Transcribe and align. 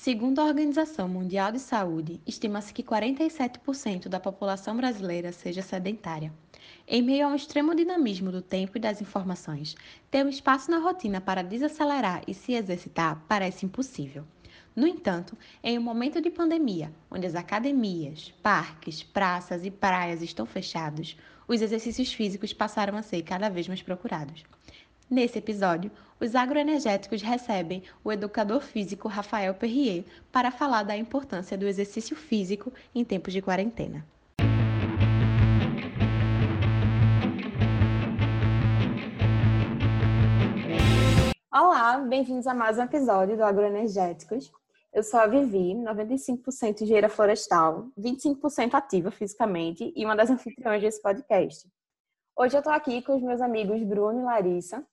Segundo 0.00 0.38
a 0.38 0.44
Organização 0.44 1.08
Mundial 1.08 1.50
de 1.50 1.58
Saúde, 1.58 2.20
estima-se 2.26 2.74
que 2.74 2.82
47% 2.82 4.06
da 4.06 4.20
população 4.20 4.76
brasileira 4.76 5.32
seja 5.32 5.62
sedentária. 5.62 6.30
Em 6.86 7.00
meio 7.00 7.26
ao 7.26 7.34
extremo 7.34 7.74
dinamismo 7.74 8.30
do 8.30 8.42
tempo 8.42 8.76
e 8.76 8.80
das 8.80 9.00
informações, 9.00 9.74
ter 10.10 10.22
um 10.22 10.28
espaço 10.28 10.70
na 10.70 10.78
rotina 10.78 11.22
para 11.22 11.42
desacelerar 11.42 12.22
e 12.28 12.34
se 12.34 12.52
exercitar 12.52 13.24
parece 13.26 13.64
impossível. 13.64 14.24
No 14.76 14.86
entanto, 14.86 15.38
em 15.62 15.78
um 15.78 15.82
momento 15.82 16.20
de 16.20 16.30
pandemia, 16.30 16.92
onde 17.10 17.26
as 17.26 17.34
academias, 17.34 18.34
parques, 18.42 19.02
praças 19.02 19.64
e 19.64 19.70
praias 19.70 20.20
estão 20.20 20.44
fechados, 20.44 21.16
os 21.48 21.62
exercícios 21.62 22.12
físicos 22.12 22.52
passaram 22.52 22.98
a 22.98 23.02
ser 23.02 23.22
cada 23.22 23.48
vez 23.48 23.68
mais 23.68 23.80
procurados. 23.80 24.44
Nesse 25.10 25.38
episódio, 25.38 25.90
os 26.18 26.34
agroenergéticos 26.34 27.20
recebem 27.20 27.82
o 28.02 28.10
educador 28.10 28.62
físico 28.62 29.06
Rafael 29.06 29.54
Perrier 29.54 30.02
para 30.32 30.50
falar 30.50 30.82
da 30.82 30.96
importância 30.96 31.58
do 31.58 31.66
exercício 31.66 32.16
físico 32.16 32.72
em 32.94 33.04
tempos 33.04 33.34
de 33.34 33.42
quarentena. 33.42 34.06
Olá, 41.52 41.98
bem-vindos 41.98 42.46
a 42.46 42.54
mais 42.54 42.78
um 42.78 42.82
episódio 42.84 43.36
do 43.36 43.44
Agroenergéticos. 43.44 44.50
Eu 44.90 45.02
sou 45.02 45.20
a 45.20 45.26
Vivi, 45.26 45.74
95% 45.74 46.80
engenheira 46.80 47.10
florestal, 47.10 47.88
25% 47.98 48.72
ativa 48.72 49.10
fisicamente 49.10 49.92
e 49.94 50.04
uma 50.04 50.16
das 50.16 50.30
anfitriões 50.30 50.80
desse 50.80 51.02
podcast. 51.02 51.68
Hoje 52.36 52.56
eu 52.56 52.60
estou 52.60 52.72
aqui 52.72 53.02
com 53.02 53.14
os 53.14 53.22
meus 53.22 53.40
amigos 53.40 53.82
Bruno 53.82 54.20
e 54.20 54.24
Larissa, 54.24 54.84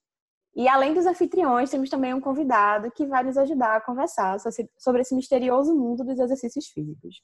e 0.56 0.68
além 0.68 0.94
dos 0.94 1.06
anfitriões, 1.06 1.70
temos 1.70 1.90
também 1.90 2.14
um 2.14 2.20
convidado 2.20 2.92
que 2.92 3.06
vai 3.06 3.24
nos 3.24 3.38
ajudar 3.38 3.78
a 3.78 3.82
conversar 3.82 4.38
sobre 4.78 5.02
esse 5.02 5.16
misterioso 5.16 5.74
mundo 5.74 6.04
dos 6.04 6.20
exercícios 6.20 6.68
físicos. 6.68 7.22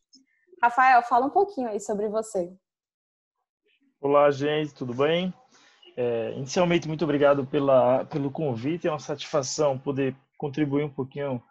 Rafael, 0.61 1.03
fala 1.03 1.25
um 1.25 1.29
pouquinho 1.29 1.67
aí 1.67 1.79
sobre 1.79 2.07
você. 2.07 2.51
Olá, 3.99 4.31
gente, 4.31 4.73
tudo 4.73 4.93
bem? 4.93 5.33
É, 5.97 6.31
inicialmente, 6.37 6.87
muito 6.87 7.03
obrigado 7.03 7.45
pela, 7.45 8.05
pelo 8.05 8.31
convite. 8.31 8.87
É 8.87 8.91
uma 8.91 8.99
satisfação 8.99 9.77
poder 9.77 10.15
contribuir 10.37 10.83
um 10.83 10.89
pouquinho 10.89 11.43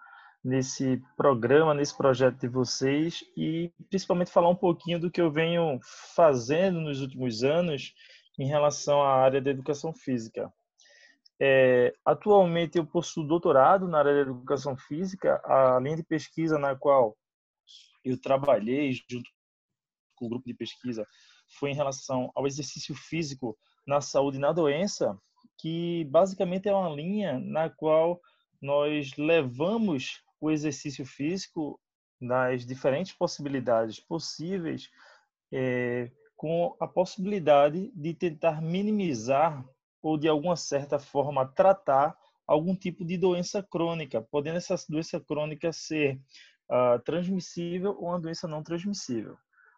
nesse 0.43 1.03
programa, 1.17 1.75
nesse 1.75 1.95
projeto 1.97 2.39
de 2.39 2.49
vocês 2.49 3.25
e 3.37 3.73
principalmente 3.91 4.31
falar 4.31 4.49
um 4.49 4.57
pouquinho 4.57 5.01
do 5.01 5.11
que 5.11 5.21
eu 5.21 5.31
venho 5.31 5.79
fazendo 6.15 6.81
nos 6.81 7.01
últimos 7.01 7.43
anos 7.43 7.93
em 8.39 8.47
relação 8.47 9.03
à 9.03 9.17
área 9.17 9.43
da 9.43 9.51
educação 9.51 9.93
física. 9.93 10.53
É, 11.39 11.95
atualmente 12.05 12.79
eu 12.79 12.87
possuo 12.87 13.27
doutorado 13.27 13.87
na 13.87 13.99
área 13.99 14.15
da 14.15 14.31
educação 14.31 14.77
física, 14.77 15.41
a 15.45 15.79
linha 15.81 15.97
de 15.97 16.03
pesquisa 16.03 16.59
na 16.59 16.75
qual 16.75 17.17
eu 18.05 18.19
trabalhei 18.19 18.93
junto 18.93 19.29
com 20.15 20.27
o 20.27 20.29
grupo 20.31 20.47
de 20.47 20.55
pesquisa 20.55 21.07
foi 21.59 21.71
em 21.71 21.75
relação 21.75 22.31
ao 22.35 22.47
exercício 22.47 22.95
físico 22.95 23.57
na 23.87 24.01
saúde 24.01 24.39
e 24.39 24.41
na 24.41 24.53
doença, 24.53 25.17
que 25.59 26.05
basicamente 26.07 26.69
é 26.69 26.75
uma 26.75 26.91
linha 26.91 27.39
na 27.39 27.69
qual 27.69 28.21
nós 28.61 29.15
levamos 29.17 30.23
o 30.41 30.51
exercício 30.51 31.05
físico 31.05 31.81
nas 32.21 32.65
diferentes 32.65 33.13
possibilidades 33.13 34.01
possíveis, 34.01 34.89
é, 35.53 36.11
com 36.35 36.77
a 36.81 36.87
possibilidade 36.87 37.91
de 37.95 38.15
tentar 38.15 38.61
minimizar 38.61 39.65
ou 40.03 40.17
de 40.17 40.29
alguma 40.29 40.57
certa 40.57 40.99
forma 40.99 41.47
tratar 41.47 42.17
algum 42.47 42.77
tipo 42.77 43.05
de 43.05 43.17
doença 43.17 43.63
crônica, 43.63 44.23
podendo 44.31 44.57
essa 44.57 44.77
doença 44.89 45.21
crônica 45.21 45.73
ser 45.73 46.21
uh, 46.71 46.99
transmissível 47.05 47.97
ou 47.99 48.09
uma 48.09 48.21
doença 48.21 48.47
não 48.47 48.63
transmissível. 48.63 49.37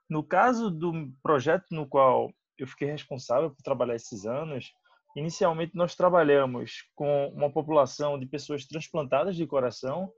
No 0.09 0.23
caso 0.23 0.71
do 0.71 1.11
projeto 1.23 1.67
no 1.71 1.87
qual 1.87 2.31
eu 2.59 2.67
fiquei 2.67 2.91
responsável 2.91 3.51
por 3.51 3.63
trabalhar 3.63 3.95
esses 3.95 4.27
anos, 4.27 4.73
inicialmente 5.17 5.77
nós 5.77 5.95
trabalhamos 5.95 6.85
com 6.95 7.29
uma 7.29 7.51
população 7.51 8.19
de 8.19 8.27
pessoas 8.27 8.67
transplantadas 8.67 9.37
de 9.37 9.47
coração, 9.47 10.13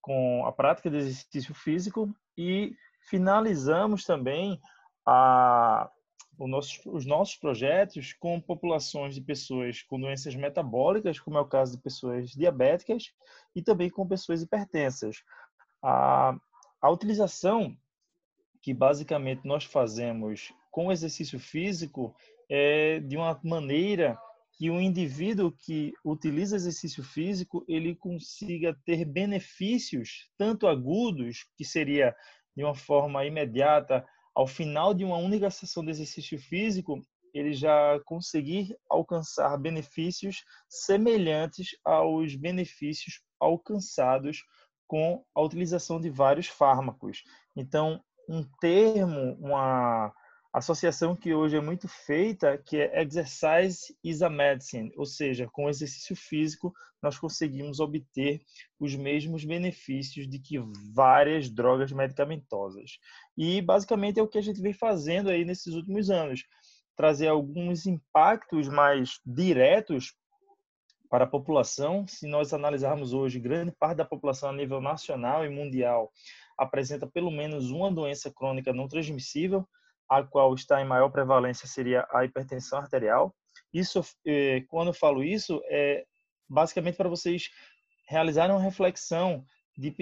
com 0.00 0.44
a 0.46 0.52
prática 0.52 0.88
de 0.88 0.98
exercício 0.98 1.54
físico 1.54 2.14
e 2.38 2.74
finalizamos 3.08 4.04
também 4.04 4.60
a 5.04 5.90
nosso, 6.38 6.80
os 6.90 7.06
nossos 7.06 7.36
projetos 7.36 8.12
com 8.12 8.40
populações 8.40 9.14
de 9.14 9.20
pessoas 9.20 9.82
com 9.82 10.00
doenças 10.00 10.34
metabólicas, 10.34 11.18
como 11.18 11.38
é 11.38 11.40
o 11.40 11.46
caso 11.46 11.76
de 11.76 11.82
pessoas 11.82 12.30
diabéticas, 12.30 13.12
e 13.54 13.62
também 13.62 13.88
com 13.88 14.06
pessoas 14.06 14.42
hipertensas. 14.42 15.22
A, 15.82 16.36
a 16.80 16.90
utilização 16.90 17.76
que 18.60 18.74
basicamente 18.74 19.42
nós 19.44 19.64
fazemos 19.64 20.52
com 20.70 20.88
o 20.88 20.92
exercício 20.92 21.38
físico 21.38 22.14
é 22.50 23.00
de 23.00 23.16
uma 23.16 23.38
maneira 23.42 24.18
que 24.58 24.70
o 24.70 24.80
indivíduo 24.80 25.52
que 25.52 25.92
utiliza 26.04 26.56
exercício 26.56 27.04
físico 27.04 27.64
ele 27.68 27.94
consiga 27.94 28.76
ter 28.84 29.04
benefícios 29.04 30.28
tanto 30.36 30.66
agudos 30.66 31.46
que 31.56 31.64
seria 31.64 32.14
de 32.56 32.64
uma 32.64 32.74
forma 32.74 33.24
imediata 33.24 34.04
ao 34.36 34.46
final 34.46 34.92
de 34.92 35.02
uma 35.02 35.16
única 35.16 35.50
sessão 35.50 35.82
de 35.82 35.90
exercício 35.90 36.38
físico, 36.38 37.00
ele 37.32 37.54
já 37.54 37.98
conseguir 38.04 38.76
alcançar 38.88 39.56
benefícios 39.56 40.44
semelhantes 40.68 41.70
aos 41.82 42.36
benefícios 42.36 43.22
alcançados 43.40 44.44
com 44.86 45.24
a 45.34 45.40
utilização 45.40 45.98
de 45.98 46.10
vários 46.10 46.48
fármacos. 46.48 47.22
Então, 47.56 47.98
um 48.28 48.44
termo, 48.60 49.38
uma 49.40 50.12
associação 50.58 51.14
que 51.14 51.34
hoje 51.34 51.54
é 51.54 51.60
muito 51.60 51.86
feita, 51.86 52.56
que 52.56 52.78
é 52.78 53.02
exercise 53.02 53.94
is 54.02 54.22
a 54.22 54.30
medicine, 54.30 54.90
ou 54.96 55.04
seja, 55.04 55.46
com 55.52 55.68
exercício 55.68 56.16
físico 56.16 56.72
nós 57.02 57.18
conseguimos 57.18 57.78
obter 57.78 58.40
os 58.80 58.96
mesmos 58.96 59.44
benefícios 59.44 60.26
de 60.26 60.38
que 60.38 60.58
várias 60.94 61.50
drogas 61.50 61.92
medicamentosas. 61.92 62.98
E 63.36 63.60
basicamente 63.60 64.18
é 64.18 64.22
o 64.22 64.26
que 64.26 64.38
a 64.38 64.42
gente 64.42 64.62
vem 64.62 64.72
fazendo 64.72 65.28
aí 65.28 65.44
nesses 65.44 65.74
últimos 65.74 66.08
anos, 66.08 66.42
trazer 66.96 67.28
alguns 67.28 67.84
impactos 67.84 68.66
mais 68.66 69.20
diretos 69.26 70.14
para 71.10 71.24
a 71.24 71.28
população. 71.28 72.06
Se 72.06 72.26
nós 72.26 72.54
analisarmos 72.54 73.12
hoje, 73.12 73.38
grande 73.38 73.72
parte 73.72 73.98
da 73.98 74.06
população 74.06 74.48
a 74.48 74.54
nível 74.54 74.80
nacional 74.80 75.44
e 75.44 75.50
mundial 75.50 76.10
apresenta 76.56 77.06
pelo 77.06 77.30
menos 77.30 77.70
uma 77.70 77.92
doença 77.92 78.32
crônica 78.32 78.72
não 78.72 78.88
transmissível, 78.88 79.68
a 80.08 80.22
qual 80.22 80.54
está 80.54 80.80
em 80.80 80.84
maior 80.84 81.10
prevalência 81.10 81.66
seria 81.66 82.06
a 82.12 82.24
hipertensão 82.24 82.78
arterial. 82.78 83.34
Isso, 83.72 84.02
eh, 84.26 84.64
quando 84.68 84.88
eu 84.88 84.94
falo 84.94 85.22
isso, 85.22 85.60
é 85.66 86.04
basicamente 86.48 86.96
para 86.96 87.08
vocês 87.08 87.50
realizarem 88.08 88.54
uma 88.54 88.62
reflexão 88.62 89.44
de 89.76 89.94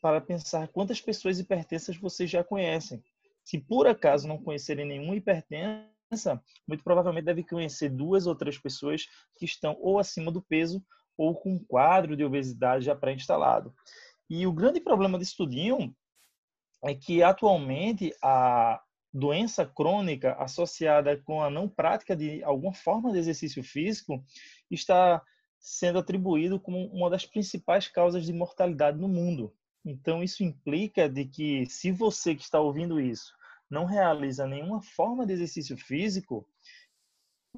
para 0.00 0.20
pensar 0.20 0.68
quantas 0.68 1.00
pessoas 1.00 1.38
hipertensas 1.38 1.96
vocês 1.96 2.28
já 2.28 2.42
conhecem. 2.42 3.02
Se 3.44 3.58
por 3.58 3.86
acaso 3.86 4.26
não 4.26 4.42
conhecerem 4.42 4.86
nenhuma 4.86 5.14
hipertensa, 5.14 6.42
muito 6.66 6.82
provavelmente 6.82 7.24
deve 7.26 7.44
conhecer 7.44 7.88
duas 7.88 8.26
ou 8.26 8.34
três 8.34 8.58
pessoas 8.58 9.06
que 9.36 9.44
estão 9.44 9.76
ou 9.80 9.98
acima 9.98 10.32
do 10.32 10.42
peso 10.42 10.84
ou 11.16 11.34
com 11.34 11.52
um 11.54 11.64
quadro 11.64 12.16
de 12.16 12.24
obesidade 12.24 12.84
já 12.84 12.96
pré-instalado. 12.96 13.72
E 14.28 14.46
o 14.46 14.52
grande 14.52 14.80
problema 14.80 15.18
de 15.18 15.24
estudinho 15.24 15.94
é 16.82 16.94
que 16.94 17.22
atualmente 17.22 18.12
a, 18.22 18.80
doença 19.12 19.66
crônica 19.66 20.34
associada 20.34 21.16
com 21.16 21.42
a 21.42 21.50
não 21.50 21.68
prática 21.68 22.14
de 22.14 22.42
alguma 22.44 22.72
forma 22.72 23.12
de 23.12 23.18
exercício 23.18 23.62
físico 23.62 24.24
está 24.70 25.22
sendo 25.58 25.98
atribuído 25.98 26.58
como 26.58 26.86
uma 26.86 27.10
das 27.10 27.26
principais 27.26 27.88
causas 27.88 28.24
de 28.24 28.32
mortalidade 28.32 28.98
no 28.98 29.08
mundo. 29.08 29.52
Então 29.84 30.22
isso 30.22 30.42
implica 30.42 31.08
de 31.08 31.24
que 31.24 31.66
se 31.66 31.90
você 31.90 32.34
que 32.34 32.42
está 32.42 32.60
ouvindo 32.60 33.00
isso 33.00 33.32
não 33.68 33.84
realiza 33.84 34.46
nenhuma 34.46 34.82
forma 34.82 35.26
de 35.26 35.32
exercício 35.32 35.76
físico, 35.76 36.46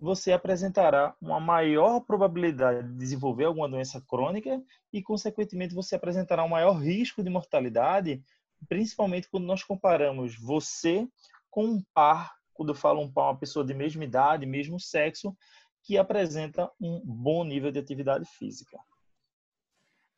você 0.00 0.32
apresentará 0.32 1.14
uma 1.20 1.40
maior 1.40 2.00
probabilidade 2.00 2.88
de 2.88 2.94
desenvolver 2.96 3.44
alguma 3.44 3.68
doença 3.68 4.00
crônica 4.00 4.62
e, 4.92 5.02
consequentemente, 5.02 5.74
você 5.74 5.94
apresentará 5.94 6.44
um 6.44 6.48
maior 6.48 6.72
risco 6.72 7.22
de 7.22 7.30
mortalidade, 7.30 8.22
principalmente 8.68 9.28
quando 9.28 9.44
nós 9.44 9.62
comparamos 9.62 10.36
você 10.38 11.06
com 11.52 11.64
um 11.66 11.82
par, 11.94 12.34
quando 12.54 12.70
eu 12.70 12.74
falo 12.74 13.00
um 13.00 13.12
par, 13.12 13.30
uma 13.30 13.38
pessoa 13.38 13.64
de 13.64 13.74
mesma 13.74 14.02
idade, 14.02 14.46
mesmo 14.46 14.80
sexo, 14.80 15.36
que 15.84 15.98
apresenta 15.98 16.68
um 16.80 17.00
bom 17.04 17.44
nível 17.44 17.70
de 17.70 17.78
atividade 17.78 18.24
física. 18.36 18.80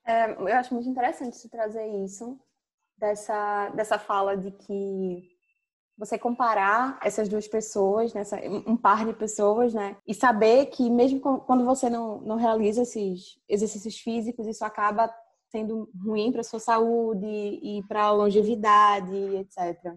É, 0.07 0.31
eu 0.31 0.55
acho 0.55 0.73
muito 0.73 0.89
interessante 0.89 1.37
você 1.37 1.49
trazer 1.49 1.87
isso, 2.05 2.39
dessa, 2.97 3.71
dessa 3.71 3.99
fala 3.99 4.37
de 4.37 4.53
que 4.53 5.29
você 5.97 6.19
comparar 6.19 6.99
essas 7.03 7.29
duas 7.29 7.49
pessoas, 7.49 8.13
nessa, 8.13 8.37
um 8.67 8.77
par 8.77 9.05
de 9.05 9.13
pessoas, 9.15 9.73
né? 9.73 9.97
E 10.07 10.15
saber 10.15 10.67
que 10.67 10.89
mesmo 10.91 11.21
quando 11.21 11.65
você 11.65 11.89
não, 11.89 12.21
não 12.21 12.37
realiza 12.37 12.83
esses 12.83 13.41
exercícios 13.49 13.99
físicos, 13.99 14.47
isso 14.47 14.65
acaba 14.65 15.13
sendo 15.49 15.89
ruim 16.05 16.33
para 16.33 16.43
sua 16.43 16.59
saúde 16.59 17.27
e 17.27 17.83
para 17.89 18.05
a 18.05 18.13
longevidade, 18.13 19.15
etc. 19.37 19.95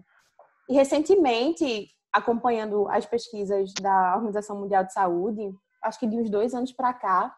E 0.68 0.74
recentemente, 0.74 1.90
acompanhando 2.12 2.88
as 2.88 3.06
pesquisas 3.06 3.72
da 3.74 4.14
Organização 4.16 4.60
Mundial 4.60 4.84
de 4.84 4.92
Saúde, 4.92 5.54
acho 5.82 5.98
que 5.98 6.06
de 6.06 6.16
uns 6.16 6.28
dois 6.28 6.54
anos 6.54 6.72
para 6.72 6.92
cá, 6.92 7.34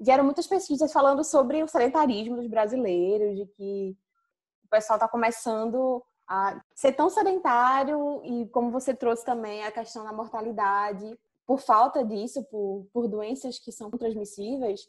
vieram 0.00 0.24
muitas 0.24 0.46
pesquisas 0.46 0.92
falando 0.92 1.22
sobre 1.22 1.62
o 1.62 1.68
sedentarismo 1.68 2.36
dos 2.36 2.48
brasileiros, 2.48 3.36
de 3.36 3.46
que 3.46 3.96
o 4.64 4.68
pessoal 4.68 4.96
está 4.96 5.06
começando 5.06 6.02
a 6.26 6.60
ser 6.74 6.92
tão 6.92 7.10
sedentário 7.10 8.22
e 8.24 8.48
como 8.48 8.70
você 8.70 8.94
trouxe 8.94 9.24
também 9.24 9.64
a 9.64 9.72
questão 9.72 10.04
da 10.04 10.12
mortalidade. 10.12 11.18
Por 11.46 11.60
falta 11.60 12.04
disso, 12.04 12.42
por, 12.44 12.86
por 12.92 13.06
doenças 13.06 13.58
que 13.58 13.70
são 13.70 13.90
transmissíveis, 13.90 14.88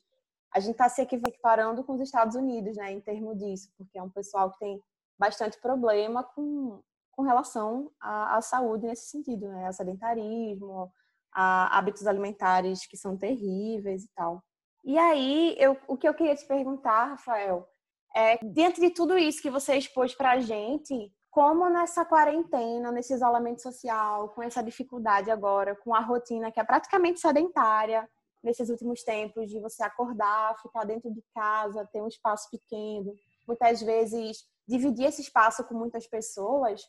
a 0.54 0.60
gente 0.60 0.74
está 0.74 0.88
se 0.88 1.02
equiparando 1.02 1.84
com 1.84 1.94
os 1.94 2.02
Estados 2.02 2.36
Unidos, 2.36 2.78
né, 2.78 2.92
em 2.92 3.02
termos 3.02 3.38
disso, 3.38 3.70
porque 3.78 3.98
é 3.98 4.04
um 4.04 4.10
pessoal 4.10 4.52
que 4.52 4.60
tem 4.60 4.82
bastante 5.18 5.60
problema 5.60 6.24
com, 6.24 6.80
com 7.16 7.24
relação 7.24 7.92
à, 8.00 8.38
à 8.38 8.42
saúde 8.42 8.86
nesse 8.86 9.10
sentido, 9.10 9.48
né, 9.48 9.68
a 9.68 9.72
sedentarismo, 9.72 10.92
a 11.32 11.78
hábitos 11.78 12.06
alimentares 12.06 12.86
que 12.86 12.98
são 12.98 13.18
terríveis 13.18 14.04
e 14.04 14.10
tal. 14.16 14.44
E 14.84 14.98
aí, 14.98 15.56
eu, 15.58 15.78
o 15.88 15.98
que 15.98 16.08
eu 16.08 16.14
queria 16.14 16.36
te 16.36 16.46
perguntar, 16.46 17.06
Rafael, 17.06 17.68
é, 18.16 18.38
dentro 18.44 18.82
de 18.82 18.90
tudo 18.90 19.18
isso 19.18 19.42
que 19.42 19.50
você 19.50 19.76
expôs 19.76 20.14
para 20.14 20.32
a 20.32 20.40
gente, 20.40 21.12
como 21.32 21.68
nessa 21.70 22.06
quarentena, 22.06 22.92
nesse 22.92 23.14
isolamento 23.14 23.62
social, 23.62 24.30
com 24.30 24.44
essa 24.44 24.62
dificuldade 24.62 25.32
agora, 25.32 25.76
com 25.76 25.96
a 25.96 26.00
rotina 26.00 26.52
que 26.52 26.60
é 26.60 26.64
praticamente 26.64 27.20
sedentária 27.20 28.08
nesses 28.44 28.70
últimos 28.70 29.04
tempos, 29.04 29.50
de 29.50 29.60
você 29.60 29.82
acordar, 29.84 30.60
ficar 30.62 30.84
dentro 30.84 31.12
de 31.12 31.24
casa, 31.34 31.90
ter 31.92 32.02
um 32.02 32.08
espaço 32.08 32.50
pequeno, 32.52 33.16
muitas 33.48 33.82
vezes 33.82 34.44
dividir 34.68 35.06
esse 35.06 35.22
espaço 35.22 35.64
com 35.64 35.74
muitas 35.74 36.06
pessoas, 36.06 36.84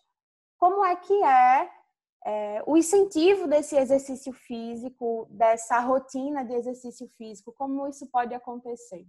como 0.65 0.83
é 0.83 0.97
que 0.97 1.13
é, 1.13 1.71
é 2.25 2.63
o 2.67 2.75
incentivo 2.75 3.47
desse 3.47 3.77
exercício 3.77 4.33
físico, 4.33 5.29
dessa 5.31 5.79
rotina 5.79 6.43
de 6.43 6.55
exercício 6.55 7.07
físico, 7.19 7.53
como 7.53 7.87
isso 7.87 8.07
pode 8.11 8.33
acontecer? 8.33 9.07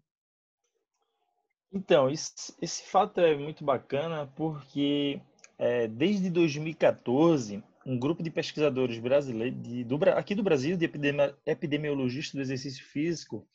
Então, 1.71 2.09
esse, 2.09 2.53
esse 2.61 2.83
fato 2.83 3.21
é 3.21 3.37
muito 3.37 3.63
bacana 3.63 4.29
porque 4.35 5.21
é, 5.57 5.87
desde 5.87 6.29
2014, 6.29 7.63
um 7.85 7.97
grupo 7.97 8.21
de 8.21 8.29
pesquisadores 8.29 8.99
brasileiros, 8.99 9.61
de, 9.61 9.85
do, 9.85 9.97
aqui 10.09 10.35
do 10.35 10.43
Brasil, 10.43 10.75
de 10.75 10.83
epidemi, 10.83 11.33
epidemiologistas 11.45 12.33
do 12.33 12.41
exercício 12.41 12.83
físico, 12.83 13.47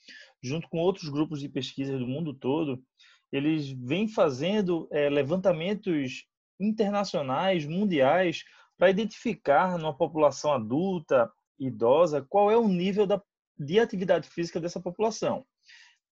junto 0.43 0.70
com 0.70 0.79
outros 0.79 1.11
grupos 1.11 1.38
de 1.38 1.50
pesquisa 1.50 1.99
do 1.99 2.06
mundo 2.06 2.32
todo, 2.32 2.82
eles 3.31 3.69
vêm 3.70 4.08
fazendo 4.08 4.88
é, 4.91 5.11
levantamentos 5.11 6.30
internacionais, 6.60 7.64
mundiais, 7.64 8.44
para 8.76 8.90
identificar 8.90 9.78
numa 9.78 9.96
população 9.96 10.52
adulta, 10.52 11.30
idosa, 11.58 12.24
qual 12.28 12.50
é 12.50 12.56
o 12.56 12.68
nível 12.68 13.06
da, 13.06 13.20
de 13.58 13.78
atividade 13.80 14.28
física 14.28 14.60
dessa 14.60 14.80
população. 14.80 15.44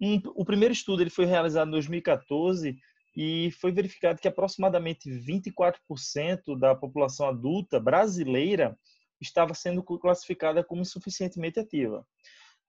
Um, 0.01 0.21
o 0.35 0.45
primeiro 0.45 0.73
estudo 0.73 1.03
ele 1.03 1.11
foi 1.11 1.25
realizado 1.25 1.69
em 1.69 1.73
2014 1.73 2.77
e 3.17 3.51
foi 3.53 3.73
verificado 3.73 4.21
que 4.21 4.29
aproximadamente 4.29 5.11
24% 5.11 6.59
da 6.59 6.75
população 6.75 7.29
adulta 7.29 7.81
brasileira 7.81 8.79
estava 9.21 9.55
sendo 9.55 9.83
classificada 9.83 10.63
como 10.63 10.83
insuficientemente 10.83 11.59
ativa. 11.59 12.07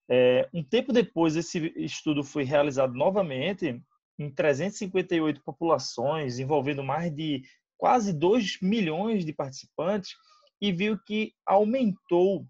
É, 0.09 0.49
um 0.51 0.63
tempo 0.63 0.91
depois, 0.91 1.35
esse 1.35 1.71
estudo 1.75 2.23
foi 2.23 2.43
realizado 2.43 2.95
novamente 2.95 3.79
em 4.17 4.29
358 4.29 5.41
populações, 5.43 6.39
envolvendo 6.39 6.83
mais 6.83 7.13
de 7.13 7.43
quase 7.79 8.11
2 8.11 8.59
milhões 8.61 9.25
de 9.25 9.33
participantes, 9.33 10.11
e 10.61 10.71
viu 10.71 10.99
que 10.99 11.33
aumentou 11.45 12.45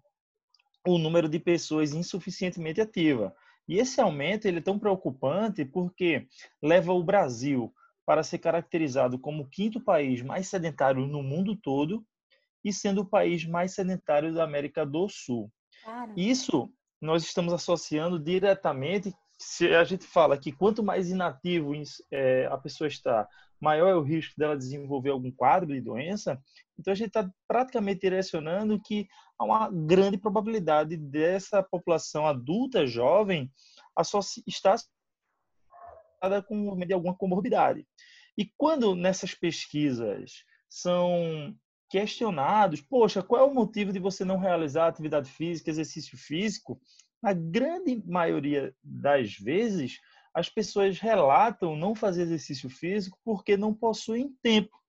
o 0.86 0.98
número 0.98 1.28
de 1.28 1.38
pessoas 1.38 1.94
insuficientemente 1.94 2.80
ativas. 2.80 3.32
E 3.68 3.78
esse 3.78 4.00
aumento 4.00 4.46
ele 4.46 4.58
é 4.58 4.62
tão 4.62 4.78
preocupante 4.78 5.64
porque 5.64 6.26
leva 6.60 6.92
o 6.92 7.04
Brasil 7.04 7.72
para 8.04 8.24
ser 8.24 8.38
caracterizado 8.38 9.16
como 9.18 9.44
o 9.44 9.48
quinto 9.48 9.80
país 9.80 10.20
mais 10.22 10.48
sedentário 10.48 11.06
no 11.06 11.22
mundo 11.22 11.54
todo 11.54 12.04
e 12.64 12.72
sendo 12.72 13.02
o 13.02 13.06
país 13.06 13.44
mais 13.44 13.72
sedentário 13.72 14.34
da 14.34 14.42
América 14.42 14.84
do 14.84 15.08
Sul. 15.08 15.50
Cara. 15.84 16.12
Isso 16.16 16.68
nós 17.00 17.22
estamos 17.22 17.52
associando 17.52 18.18
diretamente. 18.18 19.14
Se 19.40 19.74
a 19.74 19.84
gente 19.84 20.04
fala 20.04 20.36
que 20.36 20.52
quanto 20.52 20.82
mais 20.82 21.10
inativo 21.10 21.72
é, 22.10 22.46
a 22.46 22.58
pessoa 22.58 22.86
está, 22.86 23.26
maior 23.58 23.88
é 23.88 23.94
o 23.94 24.02
risco 24.02 24.34
dela 24.36 24.56
desenvolver 24.56 25.10
algum 25.10 25.30
quadro 25.30 25.72
de 25.72 25.80
doença. 25.80 26.38
Então 26.78 26.92
a 26.92 26.94
gente 26.94 27.08
está 27.08 27.30
praticamente 27.48 28.00
direcionando 28.00 28.80
que 28.80 29.08
há 29.38 29.44
uma 29.44 29.70
grande 29.70 30.18
probabilidade 30.18 30.96
dessa 30.96 31.62
população 31.62 32.26
adulta 32.26 32.86
jovem 32.86 33.50
estar 34.46 34.76
com 36.46 36.76
de 36.78 36.92
alguma 36.92 37.16
comorbidade. 37.16 37.86
E 38.36 38.50
quando 38.58 38.94
nessas 38.94 39.34
pesquisas 39.34 40.44
são 40.68 41.54
questionados, 41.88 42.80
poxa, 42.80 43.22
qual 43.22 43.40
é 43.40 43.44
o 43.44 43.54
motivo 43.54 43.92
de 43.92 43.98
você 43.98 44.24
não 44.24 44.38
realizar 44.38 44.86
atividade 44.86 45.30
física, 45.30 45.70
exercício 45.70 46.16
físico? 46.16 46.80
Na 47.22 47.32
grande 47.32 48.02
maioria 48.06 48.74
das 48.82 49.34
vezes, 49.34 50.00
as 50.32 50.48
pessoas 50.48 50.98
relatam 50.98 51.76
não 51.76 51.94
fazer 51.94 52.22
exercício 52.22 52.70
físico 52.70 53.18
porque 53.24 53.56
não 53.56 53.74
possuem 53.74 54.34
tempo 54.42 54.80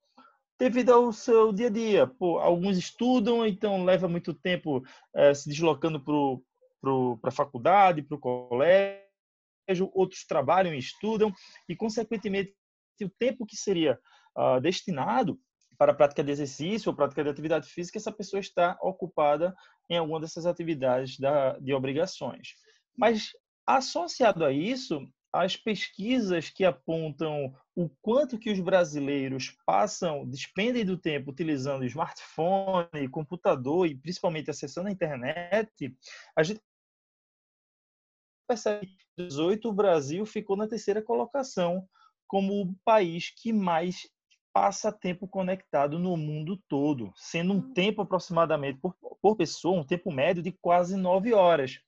devido 0.58 0.94
ao 0.94 1.12
seu 1.12 1.52
dia 1.52 1.68
a 1.68 1.72
dia. 1.72 2.08
Pô, 2.08 2.38
alguns 2.38 2.78
estudam, 2.78 3.46
então 3.46 3.84
leva 3.84 4.08
muito 4.08 4.34
tempo 4.34 4.84
é, 5.14 5.34
se 5.34 5.50
deslocando 5.50 6.00
para 6.00 7.30
a 7.30 7.32
faculdade, 7.32 8.04
para 8.04 8.16
o 8.16 8.20
colégio, 8.20 9.92
outros 9.94 10.24
trabalham 10.26 10.74
e 10.74 10.78
estudam, 10.78 11.34
e, 11.68 11.76
consequentemente, 11.76 12.56
o 13.02 13.10
tempo 13.10 13.48
que 13.48 13.56
seria 13.56 14.00
uh, 14.38 14.62
destinado 14.62 15.40
para 15.82 15.94
a 15.94 15.96
prática 15.96 16.24
de 16.24 16.32
exercício 16.32 16.92
ou 16.92 16.96
prática 16.96 17.24
de 17.24 17.32
atividade 17.32 17.68
física, 17.68 17.98
essa 17.98 18.12
pessoa 18.12 18.40
está 18.40 18.78
ocupada 18.84 19.56
em 19.90 19.98
alguma 19.98 20.20
dessas 20.20 20.46
atividades 20.46 21.18
da, 21.18 21.58
de 21.58 21.74
obrigações. 21.74 22.50
Mas, 22.96 23.32
associado 23.66 24.46
a 24.46 24.52
isso, 24.52 25.02
as 25.34 25.58
pesquisas 25.58 26.52
que 26.52 26.64
apontam 26.64 27.52
o 27.76 27.90
quanto 28.00 28.38
que 28.38 28.52
os 28.52 28.60
brasileiros 28.60 29.58
passam, 29.66 30.24
despendem 30.28 30.86
do 30.86 31.00
tempo 31.00 31.32
utilizando 31.32 31.84
smartphone, 31.86 33.10
computador 33.10 33.88
e 33.88 33.96
principalmente 33.96 34.52
acessando 34.52 34.88
a 34.88 34.92
internet, 34.92 35.98
a 36.36 36.44
gente 36.44 36.62
percebe 38.48 38.86
que 38.86 38.94
em 38.94 39.28
2018 39.30 39.68
o 39.68 39.74
Brasil 39.74 40.26
ficou 40.28 40.56
na 40.56 40.68
terceira 40.68 41.02
colocação 41.02 41.90
como 42.28 42.62
o 42.62 42.76
país 42.86 43.32
que 43.32 43.52
mais 43.52 44.08
passa 44.54 44.92
tempo 44.92 45.28
conectado 45.28 45.98
no 45.98 46.16
mundo 46.18 46.60
todo, 46.68 47.12
sendo 47.16 47.54
um 47.54 47.58
hum. 47.58 47.74
tempo 47.74 48.02
aproximadamente 48.02 48.80
por, 48.80 48.96
por 49.22 49.36
pessoa, 49.36 49.80
um 49.80 49.86
tempo 49.86 50.12
médio 50.12 50.44
de 50.44 50.52
quase 50.52 50.96
nove 50.96 51.34
horas. 51.34 51.80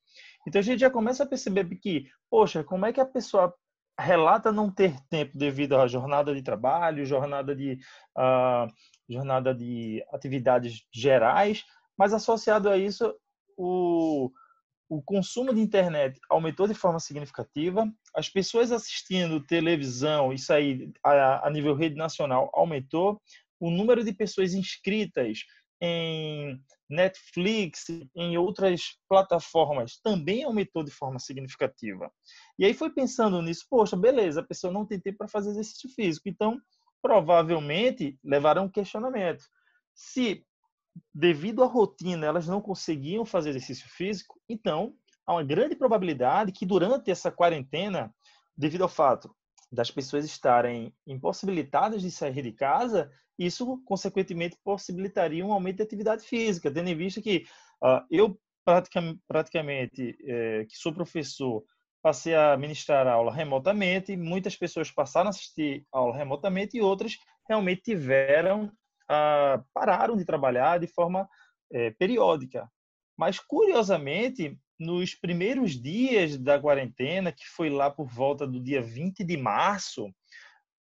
Então 0.48 0.60
a 0.60 0.64
gente 0.64 0.80
já 0.80 0.90
começa 0.90 1.24
a 1.24 1.28
perceber 1.28 1.66
que, 1.76 2.08
poxa, 2.30 2.64
como 2.64 2.86
é 2.86 2.94
que 2.94 3.02
a 3.02 3.06
pessoa 3.06 3.54
relata 4.00 4.52
não 4.52 4.72
ter 4.72 5.00
tempo 5.10 5.38
devido 5.38 5.76
à 5.78 5.88
jornada 5.88 6.34
de 6.34 6.42
trabalho, 6.42 7.06
jornada 7.06 7.56
de, 7.56 7.80
uh, 8.18 8.68
jornada 9.08 9.54
de 9.54 10.04
atividades 10.12 10.84
gerais, 10.92 11.64
mas 11.98 12.14
associado 12.14 12.70
a 12.70 12.78
isso, 12.78 13.14
o, 13.58 14.32
o 14.94 15.02
consumo 15.02 15.54
de 15.54 15.60
internet 15.60 16.20
aumentou 16.30 16.68
de 16.68 16.76
forma 16.76 17.00
significativa, 17.00 17.92
as 18.16 18.30
pessoas 18.30 18.72
assistindo 18.72 19.44
televisão, 19.44 20.32
isso 20.32 20.54
aí 20.54 20.92
a, 21.04 21.48
a 21.48 21.50
nível 21.50 21.74
rede 21.74 21.96
nacional 21.96 22.52
aumentou, 22.54 23.20
o 23.60 23.72
número 23.72 24.04
de 24.04 24.14
pessoas 24.14 24.54
inscritas 24.54 25.40
em 25.82 26.62
Netflix, 26.88 27.86
em 28.16 28.38
outras 28.38 28.98
plataformas, 29.10 29.98
também 29.98 30.44
aumentou 30.44 30.84
de 30.84 30.92
forma 30.92 31.18
significativa. 31.18 32.12
E 32.60 32.66
aí 32.66 32.74
foi 32.74 32.92
pensando 32.92 33.42
nisso, 33.42 33.66
poxa, 33.70 33.98
beleza, 33.98 34.42
a 34.42 34.46
pessoa 34.46 34.72
não 34.72 34.86
tem 34.86 35.00
tempo 35.00 35.18
para 35.18 35.28
fazer 35.28 35.50
exercício 35.50 35.90
físico, 35.90 36.30
então 36.30 36.62
provavelmente 37.02 38.18
levarão 38.24 38.66
um 38.66 38.70
questionamento. 38.70 39.44
Se 39.94 40.46
devido 41.14 41.64
à 41.64 41.68
rotina, 41.68 42.26
elas 42.26 42.48
não 42.48 42.62
conseguiam 42.62 43.26
fazer 43.26 43.50
exercício 43.50 43.88
físico, 43.90 44.40
então 44.48 44.94
há 45.26 45.34
uma 45.34 45.44
grande 45.44 45.76
probabilidade 45.76 46.52
que 46.52 46.66
durante 46.66 47.10
essa 47.10 47.32
quarentena, 47.32 48.14
devido 48.58 48.84
ao 48.84 48.90
fato 48.90 49.34
das 49.72 49.90
pessoas 49.90 50.26
estarem 50.26 50.94
impossibilitadas 51.08 52.02
de 52.02 52.12
sair 52.12 52.42
de 52.42 52.52
casa, 52.52 53.12
isso 53.38 53.82
consequentemente 53.86 54.58
possibilitaria 54.64 55.46
um 55.46 55.52
aumento 55.52 55.78
de 55.78 55.84
atividade 55.84 56.24
física, 56.26 56.72
tendo 56.72 56.90
em 56.90 56.96
vista 56.96 57.22
que 57.22 57.46
uh, 57.84 58.06
eu 58.10 58.40
praticamente, 58.64 59.20
praticamente 59.28 60.18
é, 60.24 60.66
que 60.66 60.78
sou 60.78 60.94
professor 60.94 61.64
passei 62.02 62.36
a 62.36 62.58
ministrar 62.58 63.08
aula 63.08 63.34
remotamente, 63.34 64.18
muitas 64.18 64.58
pessoas 64.58 64.92
passaram 64.92 65.28
a 65.28 65.30
assistir 65.30 65.86
a 65.92 66.00
aula 66.00 66.16
remotamente 66.16 66.78
e 66.78 66.82
outras 66.82 67.18
realmente 67.48 67.82
tiveram, 67.82 68.70
pararam 69.74 70.16
de 70.16 70.26
trabalhar 70.26 70.80
de 70.80 70.88
forma 70.88 71.28
é, 71.72 71.92
periódica. 71.92 72.70
Mas, 73.18 73.40
curiosamente, 73.40 74.58
nos 74.80 75.16
primeiros 75.16 75.82
dias 75.82 76.38
da 76.38 76.60
quarentena, 76.60 77.32
que 77.32 77.48
foi 77.48 77.70
lá 77.70 77.90
por 77.90 78.08
volta 78.08 78.46
do 78.46 78.60
dia 78.60 78.82
20 78.82 79.24
de 79.24 79.38
março, 79.38 80.14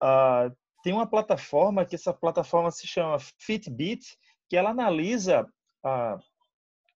ah, 0.00 0.50
tem 0.82 0.92
uma 0.92 1.06
plataforma 1.06 1.84
que 1.84 1.94
essa 1.94 2.12
plataforma 2.12 2.70
se 2.70 2.86
chama 2.86 3.18
Fitbit, 3.38 4.16
que 4.48 4.56
ela 4.56 4.70
analisa 4.70 5.46
ah, 5.84 6.18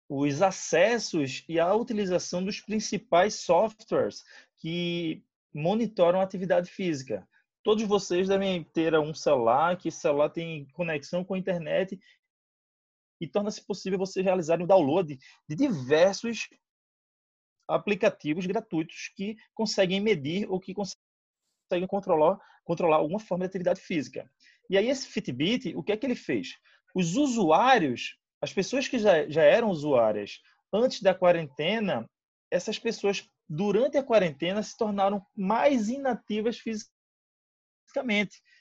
os 0.08 0.42
acessos 0.42 1.44
e 1.48 1.58
a 1.58 1.74
utilização 1.74 2.44
dos 2.44 2.60
principais 2.60 3.36
softwares 3.36 4.22
que 4.58 5.24
monitoram 5.54 6.20
a 6.20 6.22
atividade 6.22 6.70
física. 6.70 7.26
Todos 7.62 7.84
vocês 7.84 8.28
devem 8.28 8.64
ter 8.64 8.94
um 8.98 9.14
celular, 9.14 9.76
que 9.76 9.88
esse 9.88 10.00
celular 10.00 10.30
tem 10.30 10.66
conexão 10.72 11.24
com 11.24 11.34
a 11.34 11.38
internet 11.38 11.98
e 13.20 13.26
torna-se 13.26 13.64
possível 13.64 13.98
você 13.98 14.20
realizar 14.20 14.60
o 14.60 14.66
download 14.66 15.16
de 15.48 15.56
diversos 15.56 16.48
aplicativos 17.68 18.46
gratuitos 18.46 19.12
que 19.14 19.36
conseguem 19.54 20.00
medir 20.00 20.50
ou 20.50 20.58
que 20.58 20.74
conseguem 20.74 21.86
controlar, 21.86 22.40
controlar 22.64 22.96
alguma 22.96 23.20
forma 23.20 23.44
de 23.44 23.50
atividade 23.50 23.80
física. 23.80 24.28
E 24.68 24.76
aí 24.76 24.88
esse 24.88 25.06
Fitbit, 25.06 25.74
o 25.76 25.82
que 25.82 25.92
é 25.92 25.96
que 25.96 26.04
ele 26.04 26.16
fez? 26.16 26.58
Os 26.94 27.16
usuários 27.16 28.16
as 28.42 28.52
pessoas 28.52 28.88
que 28.88 28.98
já, 28.98 29.28
já 29.28 29.44
eram 29.44 29.70
usuárias 29.70 30.40
antes 30.72 31.00
da 31.00 31.14
quarentena, 31.14 32.10
essas 32.50 32.76
pessoas, 32.76 33.30
durante 33.48 33.96
a 33.96 34.02
quarentena, 34.02 34.60
se 34.64 34.76
tornaram 34.76 35.24
mais 35.34 35.88
inativas 35.88 36.58
fisicamente. 36.58 37.01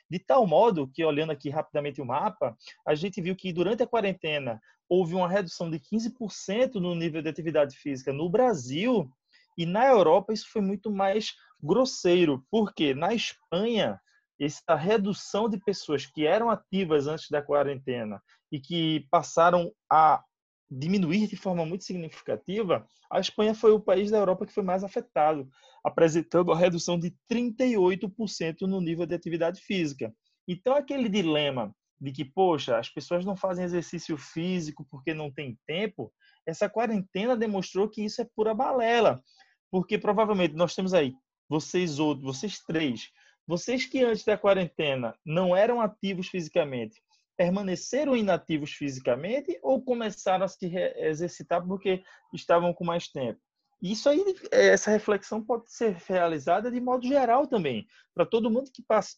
De 0.10 0.20
tal 0.20 0.46
modo 0.46 0.88
que, 0.88 1.04
olhando 1.04 1.32
aqui 1.32 1.50
rapidamente 1.50 2.02
o 2.02 2.06
mapa, 2.06 2.58
a 2.86 2.94
gente 2.96 3.22
viu 3.22 3.36
que 3.36 3.54
durante 3.54 3.84
a 3.84 3.88
quarentena 3.88 4.60
houve 4.90 5.16
uma 5.16 5.30
redução 5.30 5.72
de 5.72 5.80
15% 5.80 6.76
no 6.76 6.94
nível 6.94 7.22
de 7.22 7.30
atividade 7.30 7.78
física 7.78 8.12
no 8.12 8.30
Brasil 8.30 9.10
e 9.58 9.66
na 9.66 9.86
Europa 9.86 10.34
isso 10.34 10.50
foi 10.52 10.62
muito 10.62 10.92
mais 10.92 11.34
grosseiro, 11.62 12.46
porque 12.50 12.94
na 12.94 13.14
Espanha 13.14 14.00
essa 14.40 14.76
redução 14.76 15.48
de 15.48 15.60
pessoas 15.60 16.06
que 16.06 16.26
eram 16.26 16.50
ativas 16.50 17.08
antes 17.08 17.30
da 17.30 17.42
quarentena 17.42 18.22
e 18.52 18.60
que 18.60 19.08
passaram 19.12 19.72
a 19.90 20.24
diminuir 20.72 21.28
de 21.28 21.36
forma 21.36 21.66
muito 21.66 21.84
significativa, 21.84 22.88
a 23.12 23.20
Espanha 23.20 23.54
foi 23.54 23.72
o 23.72 23.80
país 23.80 24.10
da 24.10 24.18
Europa 24.18 24.46
que 24.46 24.54
foi 24.54 24.63
mais 24.63 24.84
afetado, 24.84 25.50
apresentando 25.84 26.51
a 26.51 26.58
redução 26.58 26.98
de 26.98 27.13
38% 27.30 28.62
no 28.62 28.80
nível 28.80 29.06
de 29.06 29.13
atividade 29.13 29.60
física. 29.60 30.13
Então, 30.48 30.74
aquele 30.74 31.10
dilema 31.10 31.75
de 32.00 32.12
que, 32.12 32.24
poxa, 32.24 32.78
as 32.80 32.90
pessoas 32.90 33.25
não 33.25 33.36
fazem 33.36 33.66
exercício 33.66 34.18
físico 34.18 34.88
porque 34.90 35.13
não 35.13 35.30
tem 35.30 35.60
tempo, 35.68 36.12
essa 36.48 36.70
quarentena 36.70 37.36
demonstrou 37.36 37.88
que 37.90 38.04
isso 38.04 38.22
é 38.22 38.28
pura 38.36 38.54
balela. 38.54 39.22
Porque 39.70 39.98
provavelmente 39.98 40.56
nós 40.56 40.74
temos 40.74 40.94
aí, 40.94 41.13
vocês 41.48 42.00
outros, 42.00 42.25
vocês 42.25 42.60
três, 42.60 43.10
vocês 43.46 43.86
que 43.86 44.04
antes 44.04 44.24
da 44.24 44.38
quarentena 44.38 45.13
não 45.25 45.56
eram 45.56 45.80
ativos 45.80 46.28
fisicamente, 46.28 47.01
permaneceram 47.42 48.16
inativos 48.16 48.72
fisicamente 48.74 49.60
ou 49.64 49.82
começaram 49.82 50.46
a 50.46 50.48
se 50.48 50.72
exercitar 50.98 51.66
porque 51.66 52.04
estavam 52.32 52.72
com 52.72 52.86
mais 52.86 53.08
tempo? 53.08 53.40
Isso 53.82 54.08
aí, 54.08 54.24
essa 54.52 54.92
reflexão 54.92 55.44
pode 55.44 55.74
ser 55.74 55.96
realizada 56.08 56.70
de 56.70 56.80
modo 56.80 57.08
geral 57.08 57.48
também, 57.48 57.88
para 58.14 58.28
todo 58.28 58.52
mundo 58.52 58.70
que 58.72 58.84
passa, 58.84 59.18